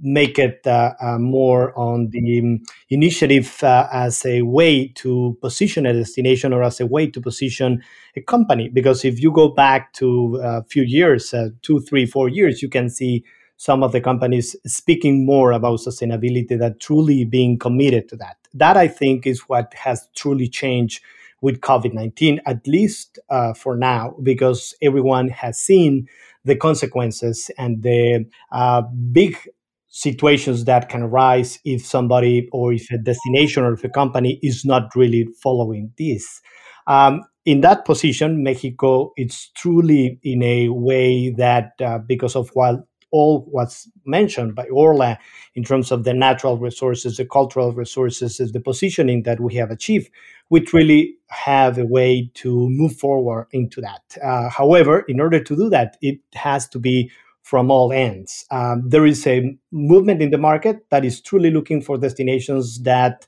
make 0.00 0.38
it 0.38 0.60
uh, 0.66 0.92
uh, 1.00 1.18
more 1.18 1.76
on 1.78 2.10
the 2.10 2.40
um, 2.40 2.60
initiative 2.90 3.62
uh, 3.62 3.86
as 3.92 4.24
a 4.26 4.42
way 4.42 4.88
to 4.88 5.36
position 5.40 5.86
a 5.86 5.92
destination 5.92 6.52
or 6.52 6.62
as 6.62 6.80
a 6.80 6.86
way 6.86 7.08
to 7.08 7.20
position 7.20 7.82
a 8.16 8.20
company. 8.20 8.68
Because 8.68 9.04
if 9.04 9.20
you 9.20 9.30
go 9.30 9.48
back 9.48 9.92
to 9.94 10.40
a 10.42 10.64
few 10.64 10.82
years, 10.82 11.32
uh, 11.32 11.50
two, 11.62 11.80
three, 11.80 12.06
four 12.06 12.28
years, 12.28 12.60
you 12.60 12.68
can 12.68 12.90
see 12.90 13.24
some 13.56 13.82
of 13.82 13.92
the 13.92 14.00
companies 14.00 14.56
speaking 14.66 15.24
more 15.24 15.52
about 15.52 15.78
sustainability 15.78 16.58
that 16.58 16.80
truly 16.80 17.24
being 17.24 17.58
committed 17.58 18.08
to 18.08 18.16
that. 18.16 18.36
That 18.52 18.76
I 18.76 18.88
think 18.88 19.26
is 19.26 19.42
what 19.42 19.72
has 19.74 20.08
truly 20.16 20.48
changed 20.48 21.02
with 21.40 21.60
COVID 21.60 21.92
19, 21.92 22.40
at 22.46 22.66
least 22.66 23.18
uh, 23.28 23.52
for 23.52 23.76
now, 23.76 24.16
because 24.22 24.74
everyone 24.82 25.28
has 25.28 25.58
seen 25.58 26.08
the 26.44 26.56
consequences 26.56 27.50
and 27.58 27.82
the 27.82 28.26
uh, 28.50 28.82
big 29.12 29.36
situations 29.94 30.64
that 30.64 30.88
can 30.88 31.02
arise 31.02 31.60
if 31.64 31.86
somebody 31.86 32.48
or 32.50 32.72
if 32.72 32.90
a 32.90 32.98
destination 32.98 33.62
or 33.62 33.74
if 33.74 33.84
a 33.84 33.88
company 33.88 34.40
is 34.42 34.64
not 34.64 34.94
really 34.96 35.24
following 35.40 35.92
this. 35.96 36.40
Um, 36.88 37.22
in 37.44 37.60
that 37.60 37.84
position, 37.84 38.42
Mexico, 38.42 39.12
it's 39.16 39.50
truly 39.50 40.18
in 40.24 40.42
a 40.42 40.68
way 40.70 41.30
that 41.30 41.74
uh, 41.80 41.98
because 41.98 42.34
of 42.34 42.50
what 42.54 42.80
all 43.12 43.46
what's 43.52 43.88
mentioned 44.04 44.56
by 44.56 44.66
Orla 44.66 45.16
in 45.54 45.62
terms 45.62 45.92
of 45.92 46.02
the 46.02 46.12
natural 46.12 46.58
resources, 46.58 47.16
the 47.18 47.24
cultural 47.24 47.72
resources, 47.72 48.38
the 48.38 48.60
positioning 48.60 49.22
that 49.22 49.38
we 49.38 49.54
have 49.54 49.70
achieved, 49.70 50.10
we 50.50 50.66
really 50.72 51.14
have 51.28 51.78
a 51.78 51.86
way 51.86 52.28
to 52.34 52.68
move 52.70 52.96
forward 52.96 53.46
into 53.52 53.80
that. 53.80 54.02
Uh, 54.20 54.48
however, 54.48 55.04
in 55.06 55.20
order 55.20 55.38
to 55.38 55.54
do 55.54 55.70
that, 55.70 55.96
it 56.02 56.18
has 56.34 56.68
to 56.70 56.80
be 56.80 57.12
from 57.44 57.70
all 57.70 57.92
ends. 57.92 58.44
Um, 58.50 58.82
there 58.88 59.06
is 59.06 59.26
a 59.26 59.56
movement 59.70 60.22
in 60.22 60.30
the 60.30 60.38
market 60.38 60.86
that 60.90 61.04
is 61.04 61.20
truly 61.20 61.50
looking 61.50 61.82
for 61.82 61.98
destinations 61.98 62.82
that 62.82 63.26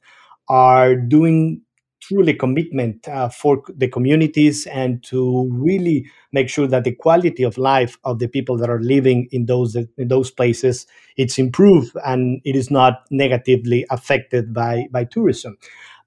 are 0.49 0.97
doing 0.97 1.61
truly 2.01 2.33
commitment 2.33 3.07
uh, 3.09 3.29
for 3.29 3.63
the 3.69 3.89
communities 3.89 4.67
and 4.67 5.03
to 5.03 5.49
really 5.53 6.07
make 6.33 6.49
sure 6.49 6.67
that 6.67 6.85
the 6.85 6.95
quality 6.95 7.43
of 7.43 7.59
life 7.59 7.99
of 8.05 8.19
the 8.19 8.29
people 8.29 8.57
that 8.57 8.71
are 8.71 8.81
living 8.81 9.29
in 9.33 9.47
those 9.47 9.77
in 9.77 10.09
those 10.09 10.31
places 10.31 10.87
it's 11.17 11.39
improved 11.39 11.97
and 12.05 12.41
it 12.45 12.55
is 12.55 12.71
not 12.71 13.05
negatively 13.11 13.85
affected 13.91 14.53
by 14.53 14.87
by 14.93 15.05
tourism 15.05 15.57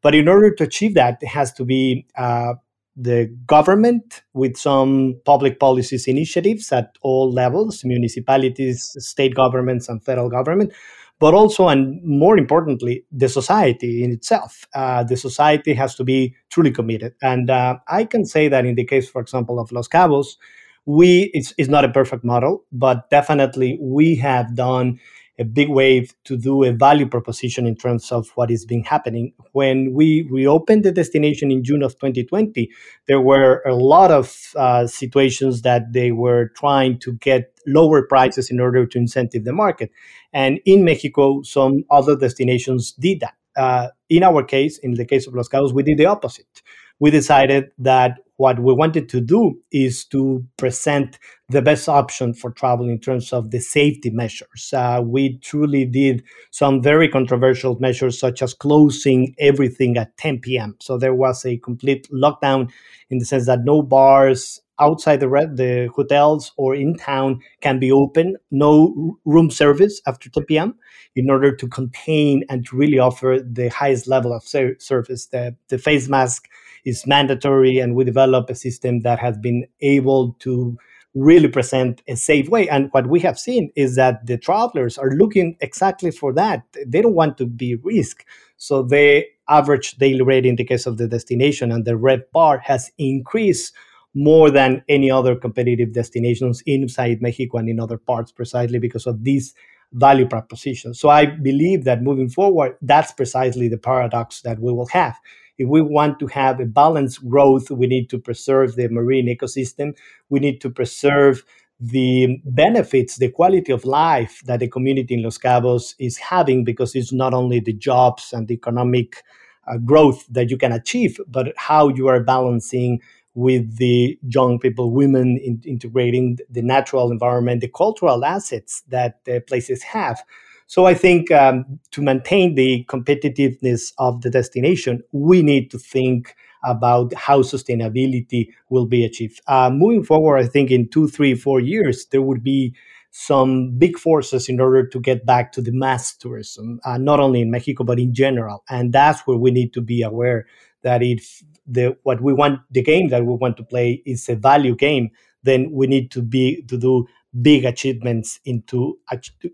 but 0.02 0.16
in 0.16 0.28
order 0.28 0.54
to 0.54 0.64
achieve 0.64 0.94
that 0.94 1.18
it 1.22 1.28
has 1.28 1.52
to 1.52 1.66
be 1.66 2.06
uh, 2.18 2.54
the 2.96 3.34
government 3.46 4.24
with 4.34 4.58
some 4.58 5.16
public 5.26 5.60
policies 5.60 6.08
initiatives 6.08 6.72
at 6.72 6.98
all 7.02 7.32
levels 7.32 7.84
municipalities 7.86 8.96
state 9.00 9.36
governments 9.36 9.88
and 9.88 10.04
federal 10.04 10.30
government 10.30 10.74
but 11.20 11.34
also 11.34 11.68
and 11.68 12.02
more 12.04 12.38
importantly 12.38 13.04
the 13.12 13.28
society 13.28 14.04
in 14.04 14.12
itself. 14.12 14.66
Uh, 14.74 15.04
the 15.04 15.18
society 15.18 15.74
has 15.74 15.94
to 15.96 16.04
be 16.04 16.34
truly 16.50 16.72
committed. 16.72 17.14
And 17.22 17.50
uh, 17.50 17.78
i 17.88 18.04
can 18.04 18.26
say 18.26 18.48
that 18.48 18.66
in 18.66 18.76
the 18.76 18.86
case 18.86 19.10
for 19.10 19.22
example 19.22 19.60
of 19.60 19.72
los 19.72 19.88
cabos 19.88 20.38
we 20.86 21.30
it's, 21.34 21.54
it's 21.58 21.70
not 21.70 21.86
a 21.86 21.90
perfect 21.90 22.24
model 22.24 22.64
but 22.72 23.10
definitely 23.10 23.78
we 23.82 24.16
have 24.16 24.56
done 24.56 25.00
a 25.40 25.46
big 25.46 25.70
wave 25.70 26.14
to 26.26 26.38
do 26.38 26.66
a 26.66 26.74
value 26.74 27.08
proposition 27.08 27.66
in 27.66 27.76
terms 27.76 28.12
of 28.12 28.28
what 28.36 28.52
is 28.52 28.66
being 28.66 28.84
happening. 28.84 29.34
When 29.54 29.94
we 29.94 30.28
reopened 30.30 30.84
the 30.84 30.92
destination 30.92 31.50
in 31.50 31.64
June 31.64 31.82
of 31.82 31.94
2020, 31.94 32.70
there 33.08 33.22
were 33.22 33.64
a 33.66 33.74
lot 33.74 34.12
of 34.12 34.36
uh, 34.58 34.86
situations 34.86 35.62
that 35.62 35.94
they 35.94 36.12
were 36.12 36.50
trying 36.58 37.00
to 37.00 37.14
get 37.14 37.54
lower 37.66 38.06
prices 38.06 38.52
in 38.52 38.60
order 38.60 38.86
to 38.86 38.98
incentive 38.98 39.46
the 39.46 39.54
market. 39.54 39.92
And 40.34 40.60
in 40.66 40.84
Mexico, 40.84 41.42
some 41.44 41.86
other 41.90 42.18
destinations 42.18 42.92
did 42.92 43.22
that. 43.22 43.36
Uh, 43.56 43.88
in 44.10 44.24
our 44.24 44.44
case, 44.44 44.78
in 44.80 44.94
the 44.96 45.06
case 45.06 45.26
of 45.26 45.34
Los 45.34 45.48
Cabos, 45.48 45.74
we 45.74 45.84
did 45.84 45.98
the 45.98 46.06
opposite. 46.06 46.62
We 47.00 47.12
decided 47.12 47.72
that 47.78 48.20
what 48.40 48.58
we 48.58 48.72
wanted 48.72 49.10
to 49.10 49.20
do 49.20 49.60
is 49.70 50.06
to 50.06 50.46
present 50.56 51.20
the 51.50 51.62
best 51.62 51.90
option 51.90 52.34
for 52.34 52.52
travel 52.52 52.88
in 52.88 52.98
terms 52.98 53.34
of 53.34 53.52
the 53.52 53.60
safety 53.60 54.10
measures. 54.10 54.72
Uh, 54.72 55.02
we 55.04 55.38
truly 55.40 55.84
did 55.84 56.24
some 56.50 56.82
very 56.82 57.10
controversial 57.10 57.78
measures, 57.82 58.18
such 58.18 58.42
as 58.42 58.54
closing 58.54 59.36
everything 59.40 59.98
at 59.98 60.16
10 60.16 60.40
p.m. 60.40 60.78
So 60.80 60.98
there 60.98 61.14
was 61.14 61.46
a 61.46 61.58
complete 61.58 62.08
lockdown 62.14 62.72
in 63.10 63.18
the 63.18 63.26
sense 63.26 63.46
that 63.48 63.66
no 63.66 63.82
bars 63.82 64.62
outside 64.80 65.20
the, 65.20 65.28
red, 65.28 65.58
the 65.58 65.90
hotels 65.94 66.54
or 66.56 66.74
in 66.74 66.96
town 66.96 67.42
can 67.60 67.78
be 67.78 67.92
open, 67.92 68.38
no 68.52 69.18
room 69.26 69.52
service 69.52 70.00
after 70.08 70.30
10 70.30 70.46
p.m. 70.46 70.76
in 71.14 71.30
order 71.30 71.54
to 71.54 71.68
contain 71.68 72.46
and 72.48 72.66
to 72.68 72.78
really 72.78 73.00
offer 73.00 73.38
the 73.46 73.68
highest 73.68 74.08
level 74.08 74.32
of 74.32 74.44
service. 74.44 75.26
The, 75.26 75.58
the 75.68 75.78
face 75.78 76.08
mask 76.08 76.48
is 76.86 77.08
mandatory 77.08 77.80
and 77.80 77.96
we 77.96 78.04
develop 78.04 78.50
a 78.50 78.56
system 78.56 79.02
that 79.02 79.20
has 79.20 79.38
been 79.38 79.66
able 79.82 80.36
to 80.40 80.78
really 81.16 81.48
present 81.48 82.02
a 82.08 82.16
safe 82.16 82.48
way 82.50 82.70
and 82.70 82.90
what 82.92 83.08
we 83.08 83.20
have 83.20 83.40
seen 83.40 83.72
is 83.76 83.96
that 83.96 84.26
the 84.28 84.38
travelers 84.38 84.98
are 84.98 85.10
looking 85.12 85.58
exactly 85.60 86.12
for 86.12 86.32
that 86.32 86.64
they 86.86 87.02
don't 87.02 87.16
want 87.16 87.36
to 87.36 87.48
be 87.48 87.76
risk 87.78 88.24
so 88.58 88.84
the 88.84 89.26
average 89.48 89.94
daily 89.94 90.22
rate 90.22 90.46
in 90.46 90.56
the 90.56 90.64
case 90.64 90.86
of 90.86 90.98
the 90.98 91.08
destination 91.08 91.72
and 91.72 91.86
the 91.86 91.98
red 91.98 92.22
bar 92.32 92.60
has 92.60 92.92
increased 93.00 93.74
more 94.14 94.50
than 94.50 94.84
any 94.90 95.10
other 95.10 95.36
competitive 95.36 95.94
destinations 95.94 96.62
inside 96.66 97.22
Mexico 97.22 97.58
and 97.58 97.70
in 97.70 97.80
other 97.80 97.98
parts 97.98 98.32
precisely 98.32 98.80
because 98.80 99.06
of 99.06 99.24
this 99.24 99.54
value 99.94 100.28
proposition. 100.28 100.94
So 100.94 101.10
I 101.10 101.26
believe 101.26 101.84
that 101.84 102.04
moving 102.04 102.30
forward, 102.30 102.76
that's 102.82 103.12
precisely 103.12 103.68
the 103.68 103.78
paradox 103.78 104.42
that 104.42 104.60
we 104.60 104.72
will 104.72 104.88
have. 104.88 105.18
If 105.60 105.68
we 105.68 105.82
want 105.82 106.18
to 106.20 106.28
have 106.28 106.60
a 106.60 106.66
balanced 106.66 107.28
growth, 107.30 107.70
we 107.70 107.86
need 107.86 108.10
to 108.10 108.18
preserve 108.18 108.76
the 108.76 108.88
marine 108.88 109.28
ecosystem. 109.28 109.96
We 110.30 110.40
need 110.40 110.62
to 110.62 110.70
preserve 110.70 111.44
the 111.80 112.42
benefits, 112.46 113.18
the 113.18 113.30
quality 113.30 113.72
of 113.72 113.86
life 113.86 114.42
that 114.46 114.62
the 114.62 114.68
community 114.68 115.14
in 115.14 115.24
Los 115.24 115.38
Cabos 115.38 115.96
is 116.00 116.18
having, 116.18 116.64
because 116.64 116.96
it's 116.96 117.14
not 117.14 117.34
only 117.34 117.60
the 117.60 117.74
jobs 117.74 118.34
and 118.34 118.48
the 118.48 118.56
economic 118.56 119.24
uh, 119.68 119.78
growth 119.78 120.26
that 120.28 120.50
you 120.50 120.58
can 120.58 120.72
achieve, 120.72 121.20
but 121.28 121.54
how 121.58 121.90
you 121.90 122.08
are 122.08 122.22
balancing 122.22 123.00
with 123.36 123.78
the 123.78 124.18
young 124.24 124.60
people, 124.60 124.92
women 124.92 125.38
in, 125.38 125.62
integrating 125.66 126.38
the 126.50 126.62
natural 126.62 127.12
environment, 127.12 127.62
the 127.62 127.68
cultural 127.68 128.26
assets 128.26 128.84
that 128.88 129.24
the 129.26 129.40
places 129.42 129.84
have. 129.84 130.24
So 130.70 130.86
I 130.86 130.94
think 130.94 131.32
um, 131.32 131.80
to 131.90 132.02
maintain 132.04 132.54
the 132.54 132.86
competitiveness 132.88 133.92
of 133.98 134.22
the 134.22 134.30
destination, 134.30 135.02
we 135.12 135.42
need 135.42 135.72
to 135.72 135.80
think 135.80 136.36
about 136.64 137.12
how 137.16 137.42
sustainability 137.42 138.50
will 138.70 138.86
be 138.86 139.04
achieved. 139.04 139.42
Uh, 139.48 139.72
moving 139.72 140.04
forward, 140.04 140.38
I 140.38 140.46
think 140.46 140.70
in 140.70 140.88
two, 140.88 141.08
three, 141.08 141.34
four 141.34 141.60
years, 141.60 142.06
there 142.12 142.22
would 142.22 142.44
be 142.44 142.76
some 143.10 143.80
big 143.80 143.98
forces 143.98 144.48
in 144.48 144.60
order 144.60 144.86
to 144.86 145.00
get 145.00 145.26
back 145.26 145.52
to 145.54 145.62
the 145.64 145.72
mass 145.72 146.16
tourism, 146.16 146.80
uh, 146.86 147.00
not 147.00 147.20
only 147.20 147.42
in 147.42 147.50
Mexico, 147.50 147.84
but 147.84 147.98
in 147.98 148.14
general. 148.14 148.64
And 148.70 148.94
that's 148.94 149.22
where 149.22 149.38
we 149.38 149.50
need 149.50 149.74
to 149.74 149.82
be 149.82 150.04
aware 150.04 150.46
that 150.84 151.02
if 151.02 151.42
the 151.66 151.98
what 152.04 152.22
we 152.22 152.32
want 152.32 152.60
the 152.70 152.84
game 152.84 153.10
that 153.10 153.26
we 153.26 153.34
want 153.34 153.58
to 153.58 153.64
play 153.64 154.04
is 154.06 154.30
a 154.30 154.36
value 154.36 154.76
game 154.76 155.10
then 155.44 155.70
we 155.72 155.88
need 155.88 156.10
to 156.10 156.22
be 156.22 156.64
to 156.64 156.78
do 156.78 157.06
big 157.42 157.64
achievements 157.64 158.40
into 158.44 158.98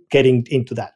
getting 0.10 0.48
into 0.50 0.74
that 0.74 0.95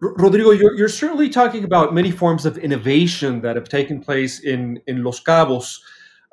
rodrigo 0.00 0.50
you're, 0.50 0.74
you're 0.76 0.88
certainly 0.88 1.28
talking 1.28 1.64
about 1.64 1.94
many 1.94 2.10
forms 2.10 2.46
of 2.46 2.56
innovation 2.58 3.40
that 3.40 3.56
have 3.56 3.68
taken 3.68 4.00
place 4.00 4.40
in 4.40 4.80
in 4.86 5.02
los 5.02 5.22
cabos. 5.22 5.78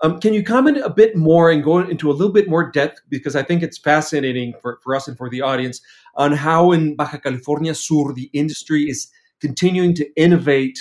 Um, 0.03 0.19
can 0.19 0.33
you 0.33 0.43
comment 0.43 0.77
a 0.77 0.89
bit 0.89 1.15
more 1.15 1.49
and 1.49 1.63
go 1.63 1.79
into 1.79 2.11
a 2.11 2.13
little 2.13 2.33
bit 2.33 2.49
more 2.49 2.69
depth 2.69 3.01
because 3.09 3.35
i 3.35 3.41
think 3.41 3.63
it's 3.63 3.77
fascinating 3.77 4.53
for, 4.61 4.79
for 4.83 4.95
us 4.95 5.07
and 5.07 5.17
for 5.17 5.29
the 5.29 5.41
audience 5.41 5.81
on 6.15 6.31
how 6.33 6.71
in 6.71 6.95
baja 6.95 7.17
california 7.17 7.73
sur 7.73 8.13
the 8.13 8.29
industry 8.33 8.89
is 8.89 9.09
continuing 9.41 9.93
to 9.93 10.09
innovate 10.15 10.79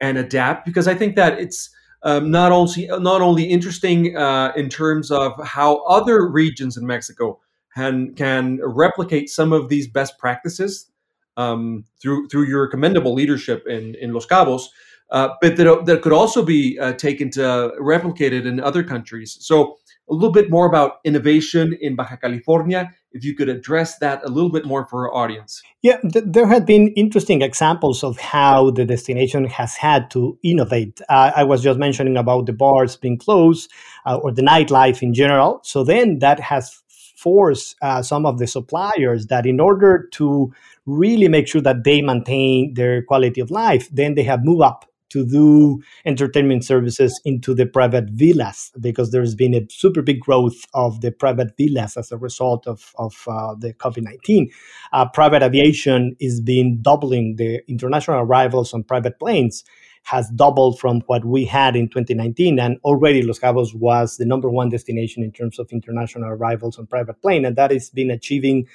and 0.00 0.18
adapt? 0.18 0.64
Because 0.64 0.88
i 0.88 0.94
think 0.94 1.16
that 1.16 1.38
it's 1.38 1.70
um, 2.02 2.30
not 2.30 2.52
only 2.52 2.86
not 2.86 3.20
only 3.20 3.44
interesting 3.44 4.16
uh, 4.16 4.52
in 4.56 4.68
terms 4.68 5.10
of 5.10 5.32
how 5.44 5.84
other 5.84 6.28
regions 6.28 6.76
in 6.76 6.86
Mexico 6.86 7.40
can 7.74 8.14
can 8.14 8.60
replicate 8.62 9.30
some 9.30 9.52
of 9.52 9.68
these 9.68 9.88
best 9.88 10.18
practices 10.18 10.90
um, 11.36 11.84
through 12.00 12.28
through 12.28 12.46
your 12.46 12.66
commendable 12.68 13.14
leadership 13.14 13.64
in 13.66 13.94
in 13.96 14.12
Los 14.12 14.26
Cabos, 14.26 14.64
uh, 15.10 15.28
but 15.40 15.56
that 15.56 15.86
that 15.86 16.02
could 16.02 16.12
also 16.12 16.44
be 16.44 16.78
uh, 16.78 16.92
taken 16.92 17.30
to 17.30 17.72
replicated 17.80 18.46
in 18.46 18.60
other 18.60 18.82
countries. 18.82 19.36
So 19.40 19.78
a 20.10 20.14
little 20.14 20.32
bit 20.32 20.50
more 20.50 20.66
about 20.66 20.98
innovation 21.04 21.76
in 21.80 21.96
Baja 21.96 22.16
California. 22.16 22.90
If 23.12 23.24
you 23.24 23.34
could 23.34 23.48
address 23.48 23.98
that 23.98 24.24
a 24.24 24.28
little 24.28 24.50
bit 24.50 24.64
more 24.64 24.86
for 24.86 25.06
our 25.06 25.14
audience. 25.14 25.62
Yeah, 25.82 25.98
th- 26.00 26.24
there 26.26 26.46
have 26.46 26.64
been 26.64 26.88
interesting 26.96 27.42
examples 27.42 28.02
of 28.02 28.18
how 28.18 28.70
the 28.70 28.86
destination 28.86 29.44
has 29.46 29.76
had 29.76 30.10
to 30.12 30.38
innovate. 30.42 31.00
Uh, 31.08 31.32
I 31.36 31.44
was 31.44 31.62
just 31.62 31.78
mentioning 31.78 32.16
about 32.16 32.46
the 32.46 32.54
bars 32.54 32.96
being 32.96 33.18
closed 33.18 33.70
uh, 34.06 34.16
or 34.16 34.32
the 34.32 34.42
nightlife 34.42 35.02
in 35.02 35.12
general. 35.12 35.60
So 35.62 35.84
then 35.84 36.20
that 36.20 36.40
has 36.40 36.82
forced 37.16 37.76
uh, 37.82 38.02
some 38.02 38.26
of 38.26 38.38
the 38.38 38.46
suppliers 38.46 39.26
that 39.26 39.46
in 39.46 39.60
order 39.60 40.08
to 40.12 40.52
really 40.86 41.28
make 41.28 41.48
sure 41.48 41.60
that 41.60 41.84
they 41.84 42.02
maintain 42.02 42.74
their 42.74 43.02
quality 43.02 43.40
of 43.40 43.50
life, 43.50 43.88
then 43.90 44.14
they 44.14 44.22
have 44.24 44.44
moved 44.44 44.62
up 44.62 44.86
to 45.12 45.26
do 45.26 45.82
entertainment 46.06 46.64
services 46.64 47.20
into 47.24 47.54
the 47.54 47.66
private 47.66 48.08
villas 48.10 48.72
because 48.80 49.10
there's 49.10 49.34
been 49.34 49.54
a 49.54 49.60
super 49.68 50.00
big 50.00 50.20
growth 50.20 50.64
of 50.72 51.02
the 51.02 51.12
private 51.12 51.54
villas 51.58 51.98
as 51.98 52.10
a 52.10 52.16
result 52.16 52.66
of, 52.66 52.92
of 52.96 53.24
uh, 53.28 53.54
the 53.58 53.74
COVID 53.74 54.04
19. 54.04 54.50
Uh, 54.92 55.06
private 55.06 55.42
aviation 55.42 56.16
is 56.18 56.40
being 56.40 56.78
doubling 56.80 57.36
the 57.36 57.60
international 57.68 58.20
arrivals 58.20 58.72
on 58.72 58.82
private 58.82 59.18
planes 59.18 59.64
has 60.04 60.28
doubled 60.30 60.80
from 60.80 61.00
what 61.06 61.24
we 61.24 61.44
had 61.44 61.76
in 61.76 61.88
2019 61.88 62.58
and 62.58 62.78
already 62.82 63.22
los 63.22 63.38
cabos 63.38 63.72
was 63.74 64.16
the 64.16 64.26
number 64.26 64.50
one 64.50 64.68
destination 64.68 65.22
in 65.22 65.30
terms 65.30 65.60
of 65.60 65.70
international 65.70 66.28
arrivals 66.28 66.76
on 66.76 66.86
private 66.86 67.20
plane 67.22 67.44
and 67.44 67.54
that 67.54 67.70
has 67.70 67.88
been 67.90 68.10
achieving 68.10 68.66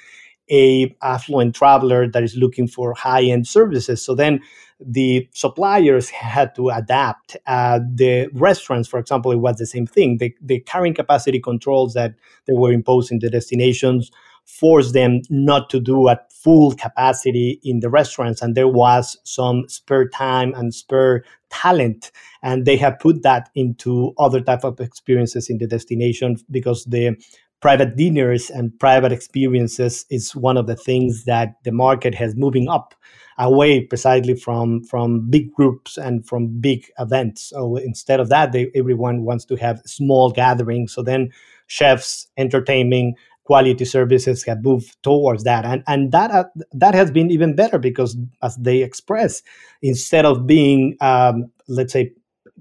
a 0.50 0.94
affluent 1.02 1.54
traveler 1.54 2.08
that 2.08 2.22
is 2.22 2.36
looking 2.36 2.68
for 2.68 2.94
high 2.94 3.24
end 3.24 3.46
services. 3.46 4.04
So 4.04 4.14
then 4.14 4.40
the 4.80 5.28
suppliers 5.32 6.08
had 6.10 6.54
to 6.54 6.70
adapt. 6.70 7.36
Uh, 7.46 7.80
the 7.94 8.28
restaurants, 8.32 8.88
for 8.88 8.98
example, 8.98 9.32
it 9.32 9.36
was 9.36 9.56
the 9.56 9.66
same 9.66 9.86
thing. 9.86 10.18
The, 10.18 10.34
the 10.40 10.60
carrying 10.60 10.94
capacity 10.94 11.40
controls 11.40 11.94
that 11.94 12.14
they 12.46 12.54
were 12.54 12.72
imposing 12.72 13.18
the 13.18 13.30
destinations 13.30 14.10
forced 14.48 14.94
them 14.94 15.20
not 15.28 15.68
to 15.68 15.78
do 15.78 16.08
at 16.08 16.32
full 16.32 16.72
capacity 16.74 17.60
in 17.62 17.80
the 17.80 17.90
restaurants 17.90 18.40
and 18.40 18.54
there 18.54 18.66
was 18.66 19.18
some 19.22 19.68
spare 19.68 20.08
time 20.08 20.54
and 20.54 20.74
spare 20.74 21.22
talent 21.50 22.10
and 22.42 22.64
they 22.64 22.76
have 22.76 22.98
put 22.98 23.22
that 23.22 23.50
into 23.54 24.14
other 24.18 24.40
type 24.40 24.64
of 24.64 24.80
experiences 24.80 25.50
in 25.50 25.58
the 25.58 25.66
destination 25.66 26.36
because 26.50 26.84
the 26.86 27.14
private 27.60 27.96
dinners 27.96 28.50
and 28.50 28.78
private 28.78 29.12
experiences 29.12 30.06
is 30.10 30.34
one 30.34 30.56
of 30.56 30.66
the 30.66 30.76
things 30.76 31.24
that 31.24 31.54
the 31.64 31.72
market 31.72 32.14
has 32.14 32.36
moving 32.36 32.68
up 32.68 32.94
away 33.38 33.80
precisely 33.80 34.34
from 34.34 34.82
from 34.84 35.28
big 35.30 35.52
groups 35.54 35.96
and 35.96 36.26
from 36.26 36.48
big 36.60 36.86
events. 36.98 37.50
So 37.50 37.76
instead 37.76 38.20
of 38.20 38.28
that 38.28 38.52
they, 38.52 38.70
everyone 38.74 39.24
wants 39.24 39.44
to 39.46 39.56
have 39.56 39.80
small 39.86 40.30
gatherings. 40.30 40.92
So 40.92 41.02
then 41.02 41.30
chefs 41.66 42.26
entertaining 42.36 43.14
quality 43.44 43.84
services 43.84 44.44
have 44.44 44.62
moved 44.62 44.96
towards 45.02 45.44
that. 45.44 45.64
And 45.64 45.82
and 45.86 46.12
that 46.12 46.30
uh, 46.30 46.44
that 46.72 46.94
has 46.94 47.10
been 47.10 47.30
even 47.30 47.56
better 47.56 47.78
because 47.78 48.16
as 48.42 48.56
they 48.56 48.82
express 48.82 49.42
instead 49.82 50.24
of 50.24 50.46
being 50.46 50.96
um, 51.00 51.50
let's 51.66 51.92
say 51.92 52.12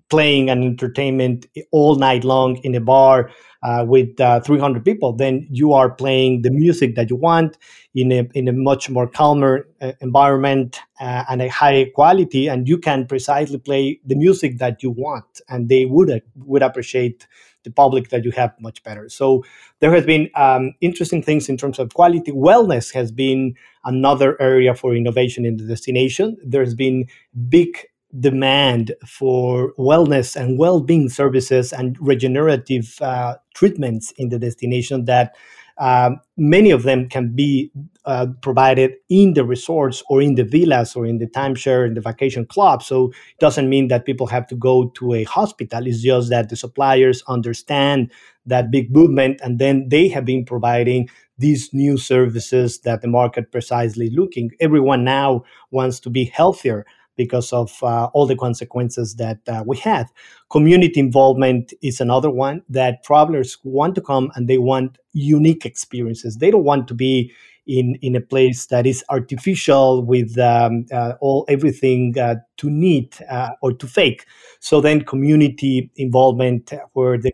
playing 0.09 0.49
an 0.49 0.63
entertainment 0.63 1.45
all 1.71 1.95
night 1.95 2.23
long 2.23 2.57
in 2.57 2.73
a 2.75 2.79
bar 2.79 3.29
uh, 3.63 3.85
with 3.87 4.19
uh, 4.19 4.39
300 4.41 4.85
people, 4.85 5.13
then 5.13 5.47
you 5.49 5.73
are 5.73 5.89
playing 5.89 6.41
the 6.41 6.51
music 6.51 6.95
that 6.95 7.09
you 7.09 7.15
want 7.15 7.57
in 7.95 8.11
a, 8.11 8.27
in 8.33 8.47
a 8.47 8.53
much 8.53 8.89
more 8.89 9.07
calmer 9.07 9.67
uh, 9.81 9.93
environment 10.01 10.79
uh, 10.99 11.23
and 11.29 11.41
a 11.41 11.47
high 11.47 11.85
quality, 11.95 12.47
and 12.47 12.67
you 12.67 12.77
can 12.77 13.05
precisely 13.05 13.57
play 13.57 13.99
the 14.05 14.15
music 14.15 14.57
that 14.59 14.83
you 14.83 14.91
want, 14.91 15.41
and 15.49 15.69
they 15.69 15.85
would 15.85 16.21
would 16.35 16.61
appreciate 16.61 17.27
the 17.63 17.71
public 17.71 18.09
that 18.09 18.23
you 18.23 18.31
have 18.31 18.53
much 18.61 18.81
better. 18.83 19.09
So 19.09 19.43
there 19.79 19.91
has 19.91 20.05
been 20.05 20.29
um, 20.35 20.73
interesting 20.79 21.21
things 21.21 21.49
in 21.49 21.57
terms 21.57 21.79
of 21.79 21.93
quality. 21.93 22.31
Wellness 22.31 22.93
has 22.93 23.11
been 23.11 23.55
another 23.83 24.41
area 24.41 24.73
for 24.73 24.95
innovation 24.95 25.45
in 25.45 25.57
the 25.57 25.65
destination. 25.65 26.37
There's 26.45 26.75
been 26.75 27.07
big 27.49 27.77
demand 28.19 28.93
for 29.05 29.73
wellness 29.77 30.35
and 30.35 30.57
well-being 30.57 31.09
services 31.09 31.73
and 31.73 31.97
regenerative 31.99 32.97
uh, 33.01 33.35
treatments 33.53 34.11
in 34.17 34.29
the 34.29 34.39
destination 34.39 35.05
that 35.05 35.35
um, 35.79 36.19
many 36.37 36.71
of 36.71 36.83
them 36.83 37.07
can 37.07 37.35
be 37.35 37.71
uh, 38.05 38.27
provided 38.41 38.93
in 39.09 39.33
the 39.33 39.45
resorts 39.45 40.01
or 40.09 40.21
in 40.21 40.35
the 40.35 40.43
villas 40.43 40.95
or 40.95 41.05
in 41.05 41.19
the 41.19 41.27
timeshare 41.27 41.85
in 41.85 41.93
the 41.93 42.01
vacation 42.01 42.45
club. 42.45 42.81
So 42.81 43.09
it 43.09 43.39
doesn't 43.39 43.69
mean 43.69 43.87
that 43.89 44.05
people 44.05 44.27
have 44.27 44.47
to 44.47 44.55
go 44.55 44.89
to 44.95 45.13
a 45.13 45.23
hospital. 45.25 45.85
It's 45.85 46.01
just 46.01 46.29
that 46.29 46.49
the 46.49 46.55
suppliers 46.55 47.21
understand 47.27 48.11
that 48.45 48.71
big 48.71 48.91
movement 48.91 49.39
and 49.43 49.59
then 49.59 49.89
they 49.89 50.07
have 50.07 50.25
been 50.25 50.45
providing 50.45 51.09
these 51.37 51.71
new 51.73 51.97
services 51.97 52.79
that 52.79 53.01
the 53.01 53.07
market 53.07 53.51
precisely 53.51 54.09
looking. 54.09 54.49
Everyone 54.59 55.03
now 55.03 55.43
wants 55.69 55.99
to 55.99 56.09
be 56.09 56.25
healthier 56.25 56.85
because 57.17 57.51
of 57.51 57.71
uh, 57.83 58.05
all 58.13 58.25
the 58.25 58.35
consequences 58.35 59.15
that 59.15 59.39
uh, 59.47 59.63
we 59.65 59.77
had. 59.77 60.07
Community 60.49 60.99
involvement 60.99 61.73
is 61.81 61.99
another 61.99 62.29
one 62.29 62.61
that 62.69 63.03
travelers 63.03 63.57
want 63.63 63.95
to 63.95 64.01
come 64.01 64.31
and 64.35 64.47
they 64.47 64.57
want 64.57 64.97
unique 65.13 65.65
experiences. 65.65 66.37
They 66.37 66.51
don't 66.51 66.63
want 66.63 66.87
to 66.87 66.93
be 66.93 67.33
in, 67.65 67.97
in 68.01 68.15
a 68.15 68.21
place 68.21 68.67
that 68.67 68.87
is 68.87 69.03
artificial 69.09 70.03
with 70.03 70.37
um, 70.37 70.85
uh, 70.91 71.13
all 71.19 71.45
everything 71.49 72.17
uh, 72.17 72.35
to 72.57 72.69
neat 72.69 73.19
uh, 73.29 73.49
or 73.61 73.73
to 73.73 73.87
fake. 73.87 74.25
So 74.59 74.79
then 74.79 75.01
community 75.01 75.91
involvement 75.97 76.71
where 76.93 77.17
the 77.17 77.33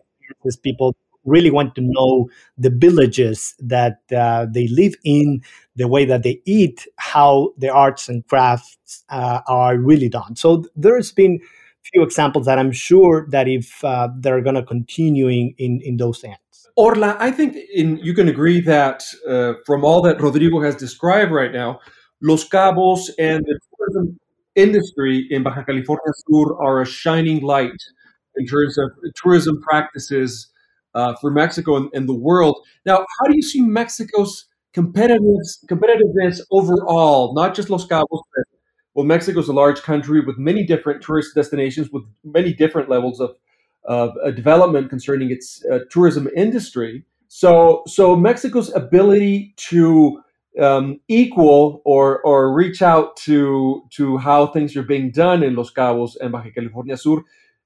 people 0.62 0.96
really 1.24 1.50
want 1.50 1.74
to 1.74 1.80
know 1.82 2.28
the 2.58 2.70
villages 2.70 3.54
that 3.58 4.00
uh, 4.16 4.46
they 4.50 4.68
live 4.68 4.94
in, 5.04 5.42
the 5.76 5.88
way 5.88 6.04
that 6.04 6.22
they 6.22 6.40
eat, 6.44 6.86
how 6.96 7.52
the 7.58 7.68
arts 7.68 8.08
and 8.08 8.26
crafts 8.28 9.04
uh, 9.08 9.40
are 9.48 9.76
really 9.76 10.08
done. 10.08 10.36
So 10.36 10.64
there's 10.76 11.12
been 11.12 11.40
few 11.92 12.02
examples 12.02 12.46
that 12.46 12.58
I'm 12.58 12.72
sure 12.72 13.26
that 13.30 13.48
if 13.48 13.84
uh, 13.84 14.08
they're 14.16 14.40
going 14.40 14.56
to 14.56 14.62
continue 14.62 15.28
in, 15.28 15.54
in, 15.58 15.96
those 15.96 16.22
hands. 16.22 16.38
Orla, 16.76 17.16
I 17.20 17.30
think 17.30 17.56
in, 17.74 17.98
you 17.98 18.14
can 18.14 18.28
agree 18.28 18.60
that 18.62 19.04
uh, 19.28 19.54
from 19.66 19.84
all 19.84 20.02
that 20.02 20.20
Rodrigo 20.20 20.60
has 20.60 20.74
described 20.74 21.30
right 21.30 21.52
now, 21.52 21.80
Los 22.20 22.48
Cabos 22.48 23.10
and 23.18 23.44
the 23.44 23.58
tourism 23.76 24.18
industry 24.54 25.26
in 25.30 25.42
Baja 25.42 25.62
California 25.62 26.12
Sur 26.26 26.56
are 26.56 26.80
a 26.80 26.86
shining 26.86 27.42
light 27.42 27.82
in 28.36 28.46
terms 28.46 28.78
of 28.78 28.90
tourism 29.22 29.60
practices 29.62 30.48
uh, 30.94 31.14
for 31.20 31.30
Mexico 31.30 31.76
and, 31.76 31.90
and, 31.92 32.08
the 32.08 32.14
world. 32.14 32.56
Now, 32.86 32.98
how 32.98 33.26
do 33.26 33.34
you 33.34 33.42
see 33.42 33.60
Mexico's 33.60 34.46
competitiveness, 34.74 35.64
competitiveness 35.66 36.40
overall, 36.50 37.34
not 37.34 37.54
just 37.54 37.70
Los 37.70 37.86
Cabos, 37.86 38.06
but 38.34 38.44
well, 38.94 39.04
Mexico 39.04 39.40
is 39.40 39.48
a 39.48 39.52
large 39.52 39.82
country 39.82 40.20
with 40.20 40.38
many 40.38 40.64
different 40.64 41.02
tourist 41.02 41.34
destinations 41.34 41.90
with 41.90 42.04
many 42.22 42.52
different 42.52 42.88
levels 42.88 43.20
of, 43.20 43.34
of 43.84 44.12
uh, 44.24 44.30
development 44.30 44.88
concerning 44.88 45.32
its 45.32 45.64
uh, 45.70 45.80
tourism 45.90 46.28
industry. 46.36 47.04
So, 47.26 47.82
so 47.88 48.14
Mexico's 48.14 48.72
ability 48.72 49.54
to 49.68 50.22
um, 50.60 51.00
equal 51.08 51.82
or 51.84 52.20
or 52.22 52.54
reach 52.54 52.80
out 52.82 53.16
to 53.16 53.82
to 53.90 54.18
how 54.18 54.46
things 54.46 54.76
are 54.76 54.84
being 54.84 55.10
done 55.10 55.42
in 55.42 55.56
Los 55.56 55.72
Cabos 55.72 56.16
and 56.20 56.30
Baja 56.30 56.50
California 56.54 56.96
Sur. 56.96 57.22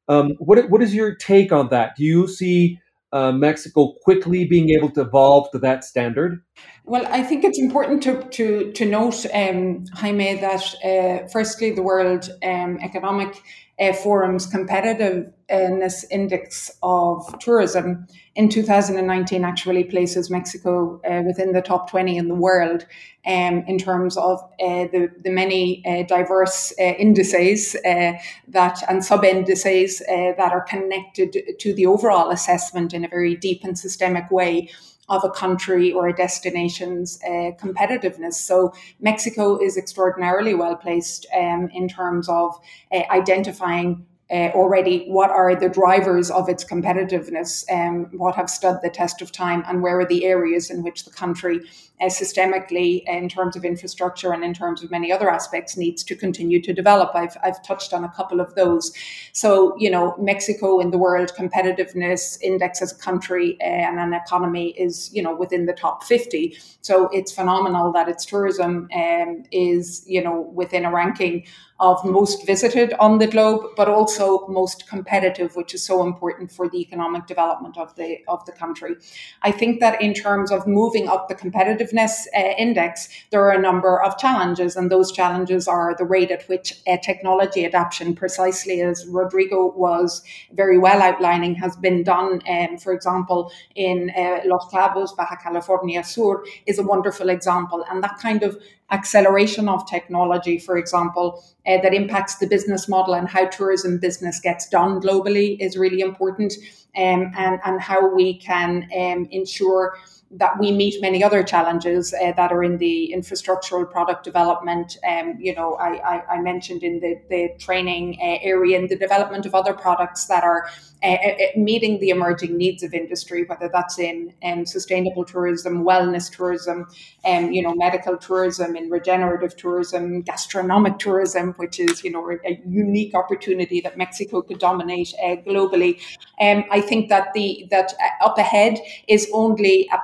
Um, 0.08 0.30
what 0.38 0.70
what 0.70 0.82
is 0.82 0.94
your 0.94 1.14
take 1.14 1.52
on 1.52 1.68
that? 1.68 1.96
Do 1.96 2.04
you 2.04 2.26
see 2.26 2.80
uh, 3.12 3.32
Mexico 3.32 3.94
quickly 4.02 4.44
being 4.44 4.70
able 4.70 4.90
to 4.90 5.02
evolve 5.02 5.50
to 5.52 5.58
that 5.58 5.84
standard? 5.84 6.42
Well, 6.84 7.06
I 7.06 7.22
think 7.22 7.44
it's 7.44 7.58
important 7.58 8.02
to 8.04 8.22
to 8.22 8.72
to 8.72 8.84
note, 8.84 9.26
um, 9.34 9.84
Jaime, 9.94 10.40
that 10.40 10.74
uh, 10.84 11.28
firstly, 11.28 11.70
the 11.72 11.82
World 11.82 12.30
um, 12.42 12.78
Economic 12.82 13.42
uh, 13.80 13.92
Forum's 13.92 14.46
competitiveness 14.46 16.04
index 16.10 16.70
of 16.82 17.38
tourism 17.38 18.06
in 18.34 18.48
2019 18.48 19.44
actually 19.44 19.84
places 19.84 20.30
Mexico 20.30 21.00
uh, 21.08 21.22
within 21.26 21.52
the 21.52 21.62
top 21.62 21.90
20 21.90 22.16
in 22.16 22.28
the 22.28 22.34
world 22.34 22.86
um, 23.26 23.64
in 23.66 23.78
terms 23.78 24.16
of 24.16 24.40
uh, 24.60 24.86
the, 24.92 25.10
the 25.22 25.30
many 25.30 25.82
uh, 25.86 26.02
diverse 26.04 26.72
uh, 26.78 26.82
indices 26.82 27.76
uh, 27.84 28.12
that 28.48 28.82
and 28.88 29.04
sub 29.04 29.24
indices 29.24 29.98
that 30.08 30.52
are 30.52 30.62
connected 30.62 31.36
to 31.58 31.74
the 31.74 31.86
overall 31.86 32.30
assessment 32.30 32.94
in 32.94 33.04
a 33.04 33.08
very 33.08 33.36
deep 33.36 33.64
and 33.64 33.78
systemic 33.78 34.30
way 34.30 34.68
of 35.08 35.24
a 35.24 35.30
country 35.30 35.92
or 35.92 36.08
a 36.08 36.14
destination's 36.14 37.18
uh, 37.24 37.52
competitiveness. 37.60 38.34
So 38.34 38.72
Mexico 39.00 39.58
is 39.58 39.76
extraordinarily 39.76 40.54
well 40.54 40.76
placed 40.76 41.26
um, 41.34 41.70
in 41.72 41.88
terms 41.88 42.28
of 42.28 42.58
uh, 42.92 43.02
identifying 43.10 44.06
uh, 44.30 44.50
already 44.54 45.06
what 45.06 45.30
are 45.30 45.54
the 45.54 45.68
drivers 45.68 46.30
of 46.30 46.48
its 46.48 46.62
competitiveness, 46.64 47.64
um, 47.72 48.10
what 48.12 48.34
have 48.34 48.50
stood 48.50 48.78
the 48.82 48.90
test 48.90 49.22
of 49.22 49.32
time, 49.32 49.64
and 49.66 49.82
where 49.82 49.98
are 50.00 50.06
the 50.06 50.26
areas 50.26 50.70
in 50.70 50.82
which 50.82 51.04
the 51.04 51.10
country 51.10 51.60
uh, 52.00 52.06
systemically, 52.06 53.02
in 53.06 53.28
terms 53.28 53.56
of 53.56 53.64
infrastructure 53.64 54.32
and 54.32 54.44
in 54.44 54.54
terms 54.54 54.82
of 54.82 54.90
many 54.90 55.10
other 55.10 55.30
aspects, 55.30 55.76
needs 55.76 56.04
to 56.04 56.14
continue 56.14 56.60
to 56.60 56.72
develop. 56.72 57.10
I've, 57.14 57.36
I've 57.42 57.62
touched 57.62 57.92
on 57.92 58.04
a 58.04 58.08
couple 58.10 58.40
of 58.40 58.54
those. 58.54 58.92
So, 59.32 59.74
you 59.78 59.90
know, 59.90 60.14
Mexico 60.18 60.78
in 60.78 60.90
the 60.90 60.98
World 60.98 61.32
Competitiveness 61.36 62.40
Index 62.42 62.82
as 62.82 62.92
a 62.92 62.98
country 62.98 63.56
uh, 63.60 63.64
and 63.64 63.98
an 63.98 64.12
economy 64.12 64.70
is, 64.78 65.10
you 65.12 65.22
know, 65.22 65.34
within 65.34 65.66
the 65.66 65.72
top 65.72 66.04
50. 66.04 66.56
So 66.82 67.08
it's 67.12 67.32
phenomenal 67.32 67.92
that 67.92 68.08
its 68.08 68.24
tourism 68.24 68.88
um, 68.94 69.42
is, 69.50 70.04
you 70.06 70.22
know, 70.22 70.52
within 70.54 70.84
a 70.84 70.92
ranking 70.92 71.46
of 71.80 72.04
most 72.04 72.44
visited 72.44 72.92
on 72.98 73.18
the 73.18 73.26
globe, 73.26 73.62
but 73.76 73.88
also 73.88 74.46
most 74.48 74.88
competitive, 74.88 75.54
which 75.54 75.74
is 75.74 75.84
so 75.84 76.04
important 76.04 76.50
for 76.50 76.68
the 76.68 76.80
economic 76.80 77.26
development 77.26 77.78
of 77.78 77.94
the 77.94 78.18
of 78.26 78.44
the 78.46 78.52
country. 78.52 78.96
I 79.42 79.52
think 79.52 79.80
that 79.80 80.02
in 80.02 80.12
terms 80.12 80.50
of 80.50 80.66
moving 80.66 81.08
up 81.08 81.28
the 81.28 81.34
competitiveness 81.34 82.26
uh, 82.36 82.54
index, 82.58 83.08
there 83.30 83.42
are 83.42 83.52
a 83.52 83.60
number 83.60 84.02
of 84.02 84.18
challenges, 84.18 84.76
and 84.76 84.90
those 84.90 85.12
challenges 85.12 85.68
are 85.68 85.94
the 85.96 86.04
rate 86.04 86.30
at 86.30 86.48
which 86.48 86.74
uh, 86.86 86.96
technology 86.96 87.64
adoption, 87.64 88.14
precisely 88.14 88.80
as 88.80 89.06
Rodrigo 89.06 89.72
was 89.76 90.22
very 90.52 90.78
well 90.78 91.00
outlining, 91.00 91.54
has 91.54 91.76
been 91.76 92.02
done. 92.02 92.40
Um, 92.48 92.78
for 92.78 92.92
example, 92.92 93.52
in 93.76 94.10
uh, 94.16 94.40
Los 94.46 94.68
Cabos, 94.72 95.16
Baja 95.16 95.36
California 95.36 96.02
Sur, 96.02 96.44
is 96.66 96.78
a 96.78 96.82
wonderful 96.82 97.28
example, 97.28 97.84
and 97.88 98.02
that 98.02 98.18
kind 98.18 98.42
of 98.42 98.58
acceleration 98.90 99.68
of 99.68 99.88
technology, 99.88 100.58
for 100.58 100.78
example, 100.78 101.44
uh, 101.66 101.78
that 101.82 101.92
impacts 101.92 102.36
the 102.36 102.46
business 102.46 102.88
model 102.88 103.14
and 103.14 103.28
how 103.28 103.46
tourism 103.46 103.98
business 103.98 104.40
gets 104.40 104.68
done 104.68 105.00
globally 105.00 105.58
is 105.60 105.76
really 105.76 106.00
important, 106.00 106.54
um, 106.96 107.32
and, 107.36 107.60
and 107.64 107.80
how 107.80 108.14
we 108.14 108.38
can 108.38 108.88
um, 108.96 109.28
ensure 109.30 109.96
that 110.30 110.58
we 110.58 110.72
meet 110.72 111.00
many 111.00 111.24
other 111.24 111.42
challenges 111.42 112.12
uh, 112.12 112.32
that 112.32 112.52
are 112.52 112.62
in 112.62 112.76
the 112.78 113.14
infrastructural 113.16 113.90
product 113.90 114.24
development. 114.24 114.98
Um, 115.08 115.38
you 115.40 115.54
know, 115.54 115.74
I, 115.74 115.96
I, 115.96 116.34
I, 116.34 116.42
mentioned 116.42 116.82
in 116.82 117.00
the, 117.00 117.18
the 117.30 117.54
training 117.58 118.18
uh, 118.20 118.36
area 118.42 118.78
and 118.78 118.90
the 118.90 118.96
development 118.96 119.46
of 119.46 119.54
other 119.54 119.72
products 119.72 120.26
that 120.26 120.44
are 120.44 120.68
uh, 121.00 121.06
uh, 121.06 121.28
uh, 121.28 121.36
meeting 121.56 122.00
the 122.00 122.10
emerging 122.10 122.56
needs 122.56 122.82
of 122.82 122.92
industry, 122.92 123.44
whether 123.44 123.70
that's 123.72 124.00
in 124.00 124.34
um, 124.42 124.66
sustainable 124.66 125.24
tourism, 125.24 125.84
wellness 125.84 126.28
tourism, 126.28 126.88
um, 127.24 127.52
you 127.52 127.62
know, 127.62 127.72
medical 127.72 128.16
tourism, 128.16 128.74
in 128.74 128.90
regenerative 128.90 129.56
tourism, 129.56 130.22
gastronomic 130.22 130.98
tourism, 130.98 131.52
which 131.52 131.78
is 131.78 132.02
you 132.02 132.10
know 132.10 132.28
a 132.44 132.60
unique 132.66 133.14
opportunity 133.14 133.80
that 133.80 133.96
Mexico 133.96 134.42
could 134.42 134.58
dominate 134.58 135.14
uh, 135.22 135.36
globally. 135.46 136.00
Um, 136.40 136.64
I 136.68 136.80
think 136.80 137.08
that 137.10 137.32
the 137.32 137.68
that 137.70 137.92
up 138.20 138.36
ahead 138.36 138.80
is 139.06 139.30
only 139.32 139.88
a 139.92 139.98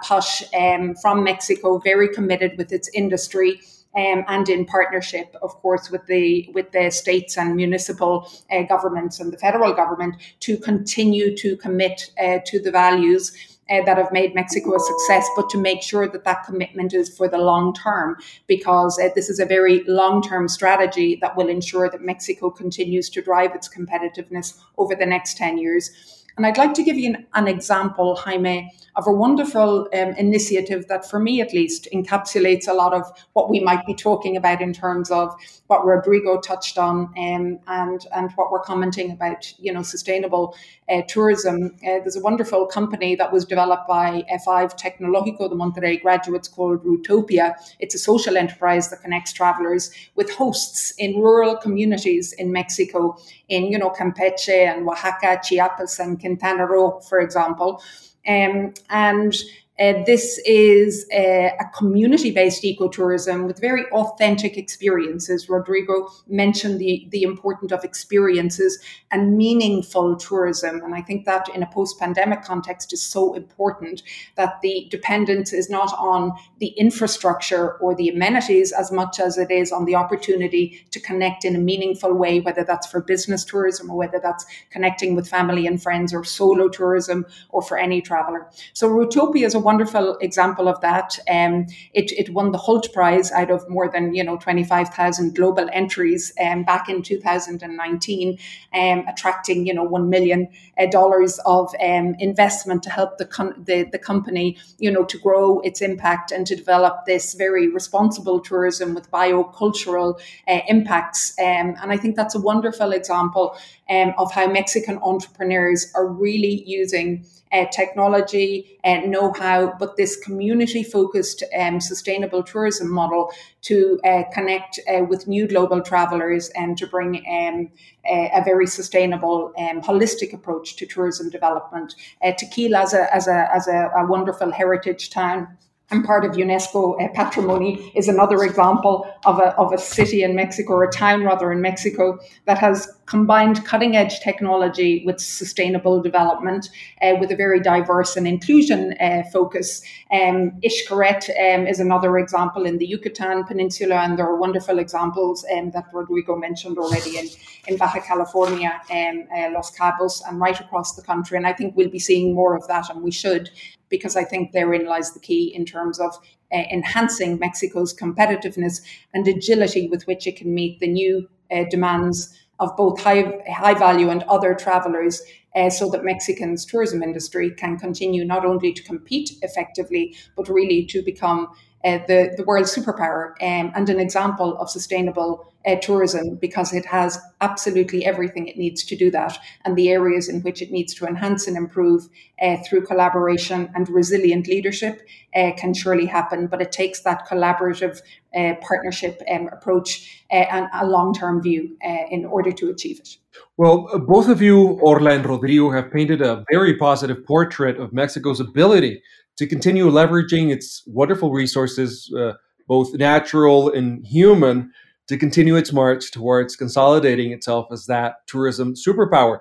um, 0.58 0.94
from 0.96 1.24
Mexico, 1.24 1.78
very 1.78 2.08
committed 2.08 2.56
with 2.58 2.72
its 2.72 2.88
industry 2.94 3.60
um, 3.96 4.24
and 4.26 4.48
in 4.48 4.64
partnership, 4.66 5.34
of 5.40 5.50
course, 5.62 5.90
with 5.90 6.04
the 6.06 6.50
with 6.52 6.72
the 6.72 6.90
states 6.90 7.38
and 7.38 7.54
municipal 7.54 8.28
uh, 8.50 8.62
governments 8.62 9.20
and 9.20 9.32
the 9.32 9.38
federal 9.38 9.72
government 9.72 10.16
to 10.40 10.56
continue 10.56 11.36
to 11.36 11.56
commit 11.56 12.10
uh, 12.20 12.38
to 12.46 12.60
the 12.60 12.70
values. 12.70 13.36
Uh, 13.70 13.82
that 13.86 13.96
have 13.96 14.12
made 14.12 14.34
Mexico 14.34 14.74
a 14.74 14.78
success, 14.78 15.26
but 15.34 15.48
to 15.48 15.56
make 15.56 15.82
sure 15.82 16.06
that 16.06 16.22
that 16.22 16.44
commitment 16.44 16.92
is 16.92 17.08
for 17.16 17.28
the 17.28 17.38
long 17.38 17.72
term, 17.72 18.14
because 18.46 18.98
uh, 18.98 19.08
this 19.14 19.30
is 19.30 19.40
a 19.40 19.46
very 19.46 19.82
long 19.84 20.20
term 20.20 20.48
strategy 20.48 21.16
that 21.22 21.34
will 21.34 21.48
ensure 21.48 21.88
that 21.88 22.02
Mexico 22.02 22.50
continues 22.50 23.08
to 23.08 23.22
drive 23.22 23.54
its 23.54 23.66
competitiveness 23.66 24.60
over 24.76 24.94
the 24.94 25.06
next 25.06 25.38
10 25.38 25.56
years. 25.56 26.23
And 26.36 26.44
I'd 26.46 26.58
like 26.58 26.74
to 26.74 26.82
give 26.82 26.96
you 26.96 27.14
an, 27.14 27.26
an 27.34 27.46
example, 27.46 28.16
Jaime, 28.16 28.72
of 28.96 29.06
a 29.06 29.12
wonderful 29.12 29.88
um, 29.92 30.08
initiative 30.16 30.86
that, 30.88 31.08
for 31.08 31.18
me 31.20 31.40
at 31.40 31.52
least, 31.52 31.88
encapsulates 31.92 32.66
a 32.68 32.72
lot 32.72 32.92
of 32.92 33.04
what 33.34 33.50
we 33.50 33.60
might 33.60 33.84
be 33.86 33.94
talking 33.94 34.36
about 34.36 34.60
in 34.60 34.72
terms 34.72 35.10
of 35.10 35.34
what 35.68 35.84
Rodrigo 35.84 36.40
touched 36.40 36.78
on 36.78 37.12
um, 37.16 37.58
and 37.66 38.06
and 38.14 38.30
what 38.32 38.50
we're 38.50 38.62
commenting 38.62 39.12
about, 39.12 39.52
you 39.58 39.72
know, 39.72 39.82
sustainable 39.82 40.56
uh, 40.88 41.02
tourism. 41.08 41.74
Uh, 41.82 42.00
there's 42.00 42.16
a 42.16 42.20
wonderful 42.20 42.66
company 42.66 43.14
that 43.16 43.32
was 43.32 43.44
developed 43.44 43.88
by 43.88 44.24
F5 44.32 44.78
Tecnológico 44.78 45.48
de 45.48 45.54
Monterrey 45.54 46.00
graduates 46.00 46.48
called 46.48 46.84
Rutopia. 46.84 47.54
It's 47.78 47.94
a 47.94 47.98
social 47.98 48.36
enterprise 48.36 48.90
that 48.90 49.02
connects 49.02 49.32
travelers 49.32 49.90
with 50.14 50.30
hosts 50.30 50.92
in 50.98 51.20
rural 51.20 51.56
communities 51.56 52.32
in 52.32 52.52
Mexico, 52.52 53.16
in 53.48 53.64
you 53.64 53.78
know 53.78 53.90
Campeche 53.90 54.48
and 54.48 54.88
Oaxaca, 54.88 55.40
Chiapas 55.42 55.98
and 55.98 56.20
Quintana 56.20 56.66
Roo, 56.66 57.00
for 57.08 57.20
example. 57.20 57.82
Um, 58.26 58.72
and 58.88 59.34
uh, 59.76 60.04
this 60.06 60.40
is 60.46 61.04
a, 61.12 61.50
a 61.58 61.64
community 61.76 62.30
based 62.30 62.62
ecotourism 62.62 63.44
with 63.44 63.60
very 63.60 63.84
authentic 63.86 64.56
experiences. 64.56 65.48
Rodrigo 65.48 66.08
mentioned 66.28 66.78
the, 66.78 67.08
the 67.10 67.22
importance 67.22 67.72
of 67.72 67.82
experiences 67.82 68.78
and 69.10 69.36
meaningful 69.36 70.14
tourism. 70.14 70.80
And 70.84 70.94
I 70.94 71.02
think 71.02 71.24
that 71.24 71.48
in 71.52 71.62
a 71.62 71.66
post 71.66 71.98
pandemic 71.98 72.44
context 72.44 72.92
is 72.92 73.02
so 73.02 73.34
important 73.34 74.02
that 74.36 74.60
the 74.62 74.86
dependence 74.92 75.52
is 75.52 75.68
not 75.68 75.92
on 75.98 76.32
the 76.60 76.68
infrastructure 76.68 77.72
or 77.78 77.96
the 77.96 78.08
amenities 78.08 78.70
as 78.70 78.92
much 78.92 79.18
as 79.18 79.38
it 79.38 79.50
is 79.50 79.72
on 79.72 79.86
the 79.86 79.96
opportunity 79.96 80.86
to 80.92 81.00
connect 81.00 81.44
in 81.44 81.56
a 81.56 81.58
meaningful 81.58 82.14
way, 82.14 82.38
whether 82.38 82.62
that's 82.62 82.86
for 82.86 83.00
business 83.00 83.44
tourism 83.44 83.90
or 83.90 83.96
whether 83.96 84.20
that's 84.22 84.46
connecting 84.70 85.16
with 85.16 85.28
family 85.28 85.66
and 85.66 85.82
friends 85.82 86.14
or 86.14 86.22
solo 86.22 86.68
tourism 86.68 87.26
or 87.48 87.60
for 87.60 87.76
any 87.76 88.00
traveler. 88.00 88.48
So 88.72 88.88
Rutopia 88.88 89.46
is 89.46 89.54
a 89.54 89.63
wonderful 89.64 90.16
example 90.18 90.68
of 90.68 90.80
that. 90.82 91.18
Um, 91.28 91.66
it, 91.92 92.12
it 92.12 92.30
won 92.30 92.52
the 92.52 92.58
Hult 92.58 92.92
Prize 92.92 93.32
out 93.32 93.50
of 93.50 93.68
more 93.68 93.90
than 93.90 94.14
you 94.14 94.22
know 94.22 94.36
25,000 94.36 95.34
global 95.34 95.68
entries 95.72 96.32
um, 96.44 96.64
back 96.64 96.88
in 96.88 97.02
2019, 97.02 98.38
um, 98.74 99.04
attracting 99.08 99.66
you 99.66 99.74
know 99.74 99.82
one 99.82 100.10
million 100.10 100.48
uh, 100.78 100.86
dollars 100.86 101.40
of 101.46 101.74
um, 101.82 102.14
investment 102.18 102.82
to 102.82 102.90
help 102.90 103.18
the, 103.18 103.24
the 103.58 103.88
the 103.90 103.98
company 103.98 104.56
you 104.78 104.90
know 104.90 105.04
to 105.04 105.18
grow 105.18 105.60
its 105.60 105.80
impact 105.80 106.30
and 106.30 106.46
to 106.46 106.54
develop 106.54 107.06
this 107.06 107.34
very 107.34 107.68
responsible 107.68 108.40
tourism 108.40 108.94
with 108.94 109.10
biocultural 109.10 110.20
uh, 110.46 110.60
impacts. 110.68 111.34
Um, 111.38 111.74
and 111.80 111.90
I 111.90 111.96
think 111.96 112.16
that's 112.16 112.34
a 112.34 112.40
wonderful 112.40 112.92
example 112.92 113.56
um, 113.88 114.14
of 114.18 114.32
how 114.32 114.46
Mexican 114.46 114.98
entrepreneurs 114.98 115.90
are 115.94 116.06
really 116.06 116.62
using 116.66 117.24
uh, 117.54 117.64
technology 117.70 118.78
and 118.82 119.10
know-how 119.10 119.72
but 119.78 119.96
this 119.96 120.16
community 120.16 120.82
focused 120.82 121.42
um, 121.58 121.80
sustainable 121.80 122.42
tourism 122.42 122.90
model 122.90 123.30
to 123.62 123.98
uh, 124.04 124.22
connect 124.32 124.80
uh, 124.92 125.04
with 125.04 125.26
new 125.28 125.46
global 125.46 125.80
travelers 125.80 126.50
and 126.50 126.76
to 126.76 126.86
bring 126.86 127.16
um, 127.16 127.70
a, 128.06 128.30
a, 128.34 128.44
very 128.44 128.66
sustainable, 128.66 129.52
um, 129.56 129.80
holistic 129.80 130.34
approach 130.34 130.76
to 130.76 130.84
tourism 130.84 131.30
development. 131.30 131.94
Uh, 132.22 132.32
Tequila 132.32 132.80
as 132.80 132.92
a, 132.92 133.14
as 133.14 133.26
a, 133.26 133.48
as 133.54 133.68
a, 133.68 133.90
a 133.96 134.06
wonderful 134.06 134.50
heritage 134.50 135.10
town 135.10 135.56
and 135.90 136.04
part 136.04 136.24
of 136.24 136.32
UNESCO 136.32 137.00
uh, 137.02 137.12
patrimony 137.12 137.92
is 137.94 138.08
another 138.08 138.42
example 138.42 139.06
of 139.26 139.38
a, 139.38 139.54
of 139.56 139.72
a 139.72 139.78
city 139.78 140.22
in 140.22 140.34
Mexico, 140.34 140.74
or 140.74 140.84
a 140.84 140.90
town 140.90 141.22
rather 141.24 141.52
in 141.52 141.60
Mexico, 141.60 142.18
that 142.46 142.58
has 142.58 142.88
combined 143.06 143.64
cutting 143.66 143.94
edge 143.94 144.20
technology 144.20 145.04
with 145.04 145.20
sustainable 145.20 146.00
development 146.00 146.70
uh, 147.02 147.12
with 147.20 147.30
a 147.30 147.36
very 147.36 147.60
diverse 147.60 148.16
and 148.16 148.26
inclusion 148.26 148.94
uh, 148.98 149.22
focus. 149.30 149.82
Um, 150.10 150.52
Xcaret 150.64 151.28
um, 151.28 151.66
is 151.66 151.80
another 151.80 152.16
example 152.16 152.64
in 152.64 152.78
the 152.78 152.86
Yucatan 152.86 153.44
Peninsula, 153.44 153.96
and 153.96 154.18
there 154.18 154.26
are 154.26 154.36
wonderful 154.36 154.78
examples 154.78 155.44
um, 155.54 155.70
that 155.72 155.84
Rodrigo 155.92 156.34
mentioned 156.34 156.78
already 156.78 157.18
in, 157.18 157.28
in 157.68 157.76
Baja 157.76 158.00
California, 158.00 158.80
um, 158.90 159.24
uh, 159.36 159.50
Los 159.50 159.70
Cabos, 159.76 160.22
and 160.26 160.40
right 160.40 160.58
across 160.58 160.96
the 160.96 161.02
country. 161.02 161.36
And 161.36 161.46
I 161.46 161.52
think 161.52 161.76
we'll 161.76 161.90
be 161.90 161.98
seeing 161.98 162.34
more 162.34 162.56
of 162.56 162.66
that, 162.68 162.88
and 162.88 163.02
we 163.02 163.10
should 163.10 163.50
because 163.88 164.16
I 164.16 164.24
think 164.24 164.52
therein 164.52 164.86
lies 164.86 165.12
the 165.12 165.20
key 165.20 165.54
in 165.54 165.64
terms 165.64 165.98
of 165.98 166.16
uh, 166.52 166.62
enhancing 166.72 167.38
Mexico's 167.38 167.94
competitiveness 167.94 168.80
and 169.12 169.26
agility 169.26 169.88
with 169.88 170.06
which 170.06 170.26
it 170.26 170.36
can 170.36 170.54
meet 170.54 170.80
the 170.80 170.88
new 170.88 171.28
uh, 171.50 171.64
demands 171.70 172.38
of 172.60 172.76
both 172.76 173.00
high, 173.00 173.42
high 173.50 173.74
value 173.74 174.10
and 174.10 174.22
other 174.24 174.54
travelers 174.54 175.22
uh, 175.54 175.70
so 175.70 175.88
that 175.90 176.04
Mexican's 176.04 176.64
tourism 176.64 177.02
industry 177.02 177.50
can 177.50 177.78
continue 177.78 178.24
not 178.24 178.44
only 178.44 178.72
to 178.72 178.82
compete 178.82 179.32
effectively, 179.42 180.16
but 180.36 180.48
really 180.48 180.84
to 180.86 181.02
become 181.02 181.48
uh, 181.84 181.98
the, 182.06 182.32
the 182.36 182.44
world 182.44 182.64
superpower 182.64 183.32
um, 183.42 183.70
and 183.74 183.90
an 183.90 184.00
example 184.00 184.56
of 184.58 184.70
sustainable 184.70 185.52
uh, 185.66 185.76
tourism 185.76 186.36
because 186.36 186.72
it 186.72 186.86
has 186.86 187.18
absolutely 187.40 188.04
everything 188.04 188.46
it 188.46 188.56
needs 188.56 188.82
to 188.84 188.96
do 188.96 189.10
that. 189.10 189.38
And 189.64 189.76
the 189.76 189.90
areas 189.90 190.28
in 190.28 190.40
which 190.42 190.62
it 190.62 190.70
needs 190.70 190.94
to 190.94 191.06
enhance 191.06 191.46
and 191.46 191.56
improve 191.56 192.08
uh, 192.40 192.56
through 192.66 192.86
collaboration 192.86 193.70
and 193.74 193.88
resilient 193.88 194.46
leadership 194.46 195.06
uh, 195.36 195.52
can 195.56 195.74
surely 195.74 196.06
happen. 196.06 196.46
But 196.46 196.62
it 196.62 196.72
takes 196.72 197.00
that 197.02 197.26
collaborative 197.28 198.00
uh, 198.34 198.54
partnership 198.60 199.22
um, 199.30 199.48
approach 199.52 200.24
and 200.30 200.68
a 200.72 200.86
long 200.86 201.14
term 201.14 201.42
view 201.42 201.76
in 202.10 202.24
order 202.24 202.50
to 202.50 202.70
achieve 202.70 202.98
it. 202.98 203.16
Well, 203.56 203.86
both 204.06 204.28
of 204.28 204.42
you, 204.42 204.80
Orla 204.80 205.12
and 205.12 205.24
Rodrigo, 205.24 205.70
have 205.70 205.92
painted 205.92 206.20
a 206.20 206.44
very 206.50 206.76
positive 206.76 207.24
portrait 207.24 207.78
of 207.78 207.92
Mexico's 207.92 208.40
ability 208.40 209.02
to 209.36 209.46
continue 209.46 209.90
leveraging 209.90 210.52
its 210.52 210.82
wonderful 210.86 211.32
resources, 211.32 212.12
uh, 212.16 212.32
both 212.68 212.94
natural 212.94 213.70
and 213.70 214.06
human, 214.06 214.70
to 215.06 215.18
continue 215.18 215.56
its 215.56 215.72
march 215.72 216.10
towards 216.10 216.56
consolidating 216.56 217.32
itself 217.32 217.66
as 217.70 217.86
that 217.86 218.26
tourism 218.26 218.74
superpower. 218.74 219.38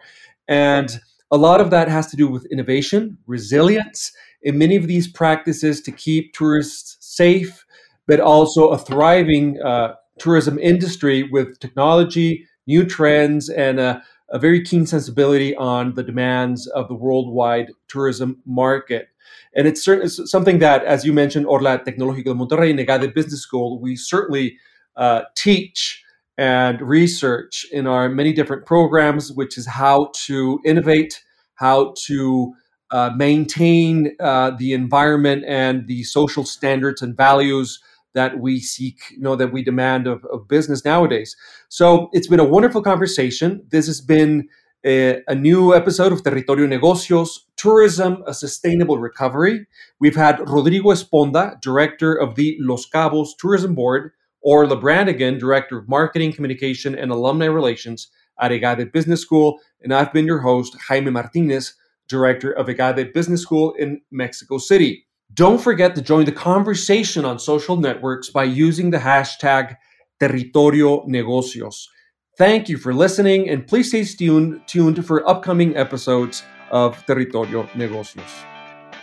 And 0.47 0.99
a 1.31 1.37
lot 1.37 1.61
of 1.61 1.69
that 1.71 1.87
has 1.87 2.07
to 2.07 2.17
do 2.17 2.27
with 2.27 2.45
innovation, 2.51 3.17
resilience, 3.27 4.11
in 4.41 4.57
many 4.57 4.75
of 4.75 4.87
these 4.87 5.07
practices 5.07 5.81
to 5.81 5.91
keep 5.91 6.33
tourists 6.33 6.97
safe, 6.99 7.65
but 8.07 8.19
also 8.19 8.69
a 8.69 8.77
thriving 8.77 9.61
uh, 9.61 9.95
tourism 10.19 10.59
industry 10.59 11.23
with 11.23 11.59
technology, 11.59 12.45
new 12.67 12.85
trends, 12.85 13.49
and 13.49 13.79
a, 13.79 14.03
a 14.29 14.37
very 14.37 14.61
keen 14.63 14.85
sensibility 14.85 15.55
on 15.55 15.93
the 15.93 16.03
demands 16.03 16.67
of 16.67 16.87
the 16.87 16.93
worldwide 16.93 17.71
tourism 17.87 18.41
market. 18.45 19.07
And 19.55 19.67
it's, 19.67 19.87
it's 19.87 20.31
something 20.31 20.59
that, 20.59 20.83
as 20.83 21.05
you 21.05 21.13
mentioned, 21.13 21.45
Orla 21.45 21.79
Tecnológico 21.79 22.25
de 22.25 22.33
Monterrey 22.33 22.71
and 22.71 22.79
EGADE 22.79 23.13
Business 23.13 23.41
School, 23.41 23.79
we 23.79 23.95
certainly 23.95 24.57
uh, 24.95 25.21
teach 25.35 26.03
and 26.37 26.81
research 26.81 27.65
in 27.71 27.85
our 27.85 28.09
many 28.09 28.33
different 28.33 28.65
programs, 28.65 29.31
which 29.31 29.57
is 29.57 29.67
how 29.67 30.11
to 30.25 30.59
innovate, 30.65 31.23
how 31.55 31.93
to 32.05 32.53
uh, 32.91 33.11
maintain 33.15 34.15
uh, 34.19 34.51
the 34.51 34.73
environment 34.73 35.43
and 35.47 35.87
the 35.87 36.03
social 36.03 36.43
standards 36.43 37.01
and 37.01 37.15
values 37.15 37.79
that 38.13 38.39
we 38.39 38.59
seek, 38.59 38.99
you 39.11 39.21
know, 39.21 39.35
that 39.35 39.51
we 39.51 39.63
demand 39.63 40.07
of, 40.07 40.23
of 40.25 40.47
business 40.47 40.85
nowadays. 40.85 41.35
So 41.69 42.09
it's 42.13 42.27
been 42.27 42.39
a 42.39 42.43
wonderful 42.45 42.81
conversation. 42.81 43.65
This 43.69 43.87
has 43.87 44.01
been 44.01 44.47
a, 44.85 45.21
a, 45.27 45.35
new 45.35 45.73
episode 45.73 46.11
of 46.11 46.23
Territorio 46.23 46.67
Negocios, 46.67 47.39
Tourism, 47.55 48.23
a 48.27 48.33
Sustainable 48.33 48.97
Recovery. 48.97 49.65
We've 49.99 50.15
had 50.15 50.39
Rodrigo 50.49 50.89
Esponda, 50.89 51.59
Director 51.61 52.13
of 52.13 52.35
the 52.35 52.57
Los 52.59 52.89
Cabos 52.89 53.29
Tourism 53.39 53.75
Board, 53.75 54.11
Orla 54.41 54.75
Brannigan, 54.75 55.37
Director 55.37 55.77
of 55.77 55.87
Marketing, 55.87 56.33
Communication, 56.33 56.95
and 56.95 57.11
Alumni 57.11 57.45
Relations 57.45 58.09
at 58.41 58.51
EGADE 58.51 58.91
Business 58.91 59.21
School, 59.21 59.59
and 59.81 59.93
I've 59.93 60.11
been 60.11 60.25
your 60.25 60.39
host, 60.39 60.75
Jaime 60.87 61.11
Martinez, 61.11 61.75
Director 62.09 62.51
of 62.51 62.67
EGADE 62.67 63.13
Business 63.13 63.41
School 63.41 63.73
in 63.73 64.01
Mexico 64.11 64.57
City. 64.57 65.05
Don't 65.33 65.61
forget 65.61 65.95
to 65.95 66.01
join 66.01 66.25
the 66.25 66.31
conversation 66.31 67.25
on 67.25 67.39
social 67.39 67.77
networks 67.77 68.29
by 68.29 68.43
using 68.43 68.91
the 68.91 68.97
hashtag 68.97 69.77
Territorio 70.19 71.05
Negocios. 71.07 71.87
Thank 72.35 72.67
you 72.67 72.79
for 72.79 72.95
listening, 72.95 73.47
and 73.47 73.67
please 73.67 73.89
stay 73.89 74.03
tuned, 74.03 74.61
tuned 74.65 75.05
for 75.05 75.27
upcoming 75.29 75.77
episodes 75.77 76.41
of 76.71 76.97
Territorio 77.05 77.67
Negocios. 77.75 78.43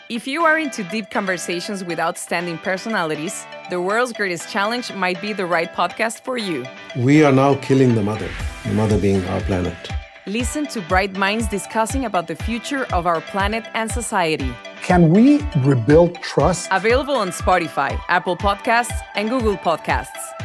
If 0.08 0.26
you 0.26 0.42
are 0.42 0.58
into 0.58 0.82
deep 0.82 1.10
conversations 1.10 1.84
with 1.84 2.00
outstanding 2.00 2.58
personalities, 2.58 3.46
The 3.70 3.80
World's 3.80 4.12
Greatest 4.12 4.50
Challenge 4.50 4.92
might 4.94 5.20
be 5.20 5.32
the 5.32 5.46
right 5.46 5.72
podcast 5.72 6.24
for 6.24 6.38
you. 6.38 6.66
We 6.96 7.22
are 7.22 7.30
now 7.30 7.54
killing 7.62 7.94
the 7.94 8.02
mother, 8.02 8.28
the 8.64 8.72
mother 8.72 8.98
being 8.98 9.24
our 9.26 9.40
planet. 9.42 9.76
Listen 10.26 10.66
to 10.66 10.80
bright 10.80 11.16
minds 11.16 11.46
discussing 11.46 12.06
about 12.06 12.26
the 12.26 12.34
future 12.34 12.84
of 12.92 13.06
our 13.06 13.20
planet 13.20 13.64
and 13.74 13.88
society. 13.92 14.52
Can 14.82 15.10
we 15.10 15.40
rebuild 15.58 16.16
trust? 16.16 16.68
Available 16.72 17.14
on 17.14 17.30
Spotify, 17.30 17.96
Apple 18.08 18.36
Podcasts, 18.36 18.98
and 19.14 19.30
Google 19.30 19.56
Podcasts. 19.56 20.39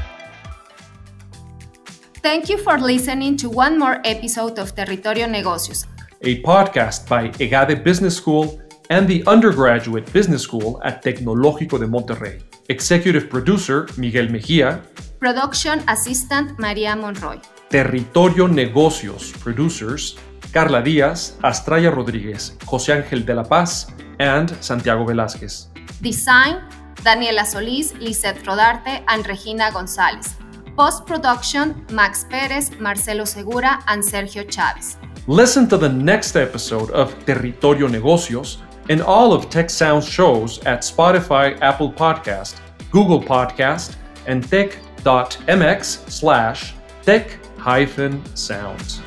Thank 2.25 2.49
you 2.49 2.57
for 2.57 2.79
listening 2.79 3.37
to 3.37 3.51
one 3.51 3.77
more 3.77 4.01
episode 4.03 4.57
of 4.57 4.73
Territorio 4.73 5.27
Negocios, 5.27 5.85
a 6.23 6.41
podcast 6.41 7.07
by 7.07 7.31
EGADE 7.39 7.83
Business 7.83 8.15
School 8.15 8.59
and 8.89 9.07
the 9.07 9.23
Undergraduate 9.27 10.11
Business 10.11 10.41
School 10.41 10.81
at 10.83 11.03
Tecnológico 11.03 11.77
de 11.77 11.85
Monterrey. 11.85 12.41
Executive 12.67 13.29
producer 13.29 13.85
Miguel 13.95 14.29
Mejía. 14.29 14.81
Production 15.19 15.83
assistant 15.87 16.57
María 16.57 16.95
Monroy. 16.95 17.39
Territorio 17.69 18.47
Negocios 18.47 19.31
producers 19.43 20.17
Carla 20.51 20.81
Díaz, 20.81 21.37
Astraya 21.43 21.91
Rodríguez, 21.91 22.57
José 22.65 22.93
Ángel 22.93 23.23
de 23.23 23.35
la 23.35 23.43
Paz, 23.43 23.93
and 24.17 24.49
Santiago 24.61 25.05
Velázquez. 25.05 25.69
Design 26.01 26.57
Daniela 27.03 27.45
Solís, 27.45 27.93
Lisette 27.99 28.43
Rodarte, 28.43 29.03
and 29.07 29.27
Regina 29.27 29.69
González. 29.69 30.37
Post 30.75 31.05
production 31.05 31.85
Max 31.91 32.25
Pérez, 32.25 32.77
Marcelo 32.79 33.23
Segura, 33.23 33.81
and 33.87 34.03
Sergio 34.03 34.43
Chávez. 34.43 34.97
Listen 35.27 35.67
to 35.69 35.77
the 35.77 35.89
next 35.89 36.35
episode 36.35 36.91
of 36.91 37.15
Territorio 37.25 37.87
Negocios 37.87 38.57
and 38.89 39.01
all 39.01 39.33
of 39.33 39.49
Tec 39.49 39.69
Sounds 39.69 40.07
shows 40.07 40.59
at 40.65 40.81
Spotify, 40.81 41.59
Apple 41.61 41.91
Podcast, 41.91 42.59
Google 42.91 43.21
Podcast, 43.21 43.95
and 44.27 44.43
tec.mx 44.43 46.11
slash 46.11 46.73
tec 47.03 47.39
hyphen 47.57 48.21
sounds. 48.35 49.01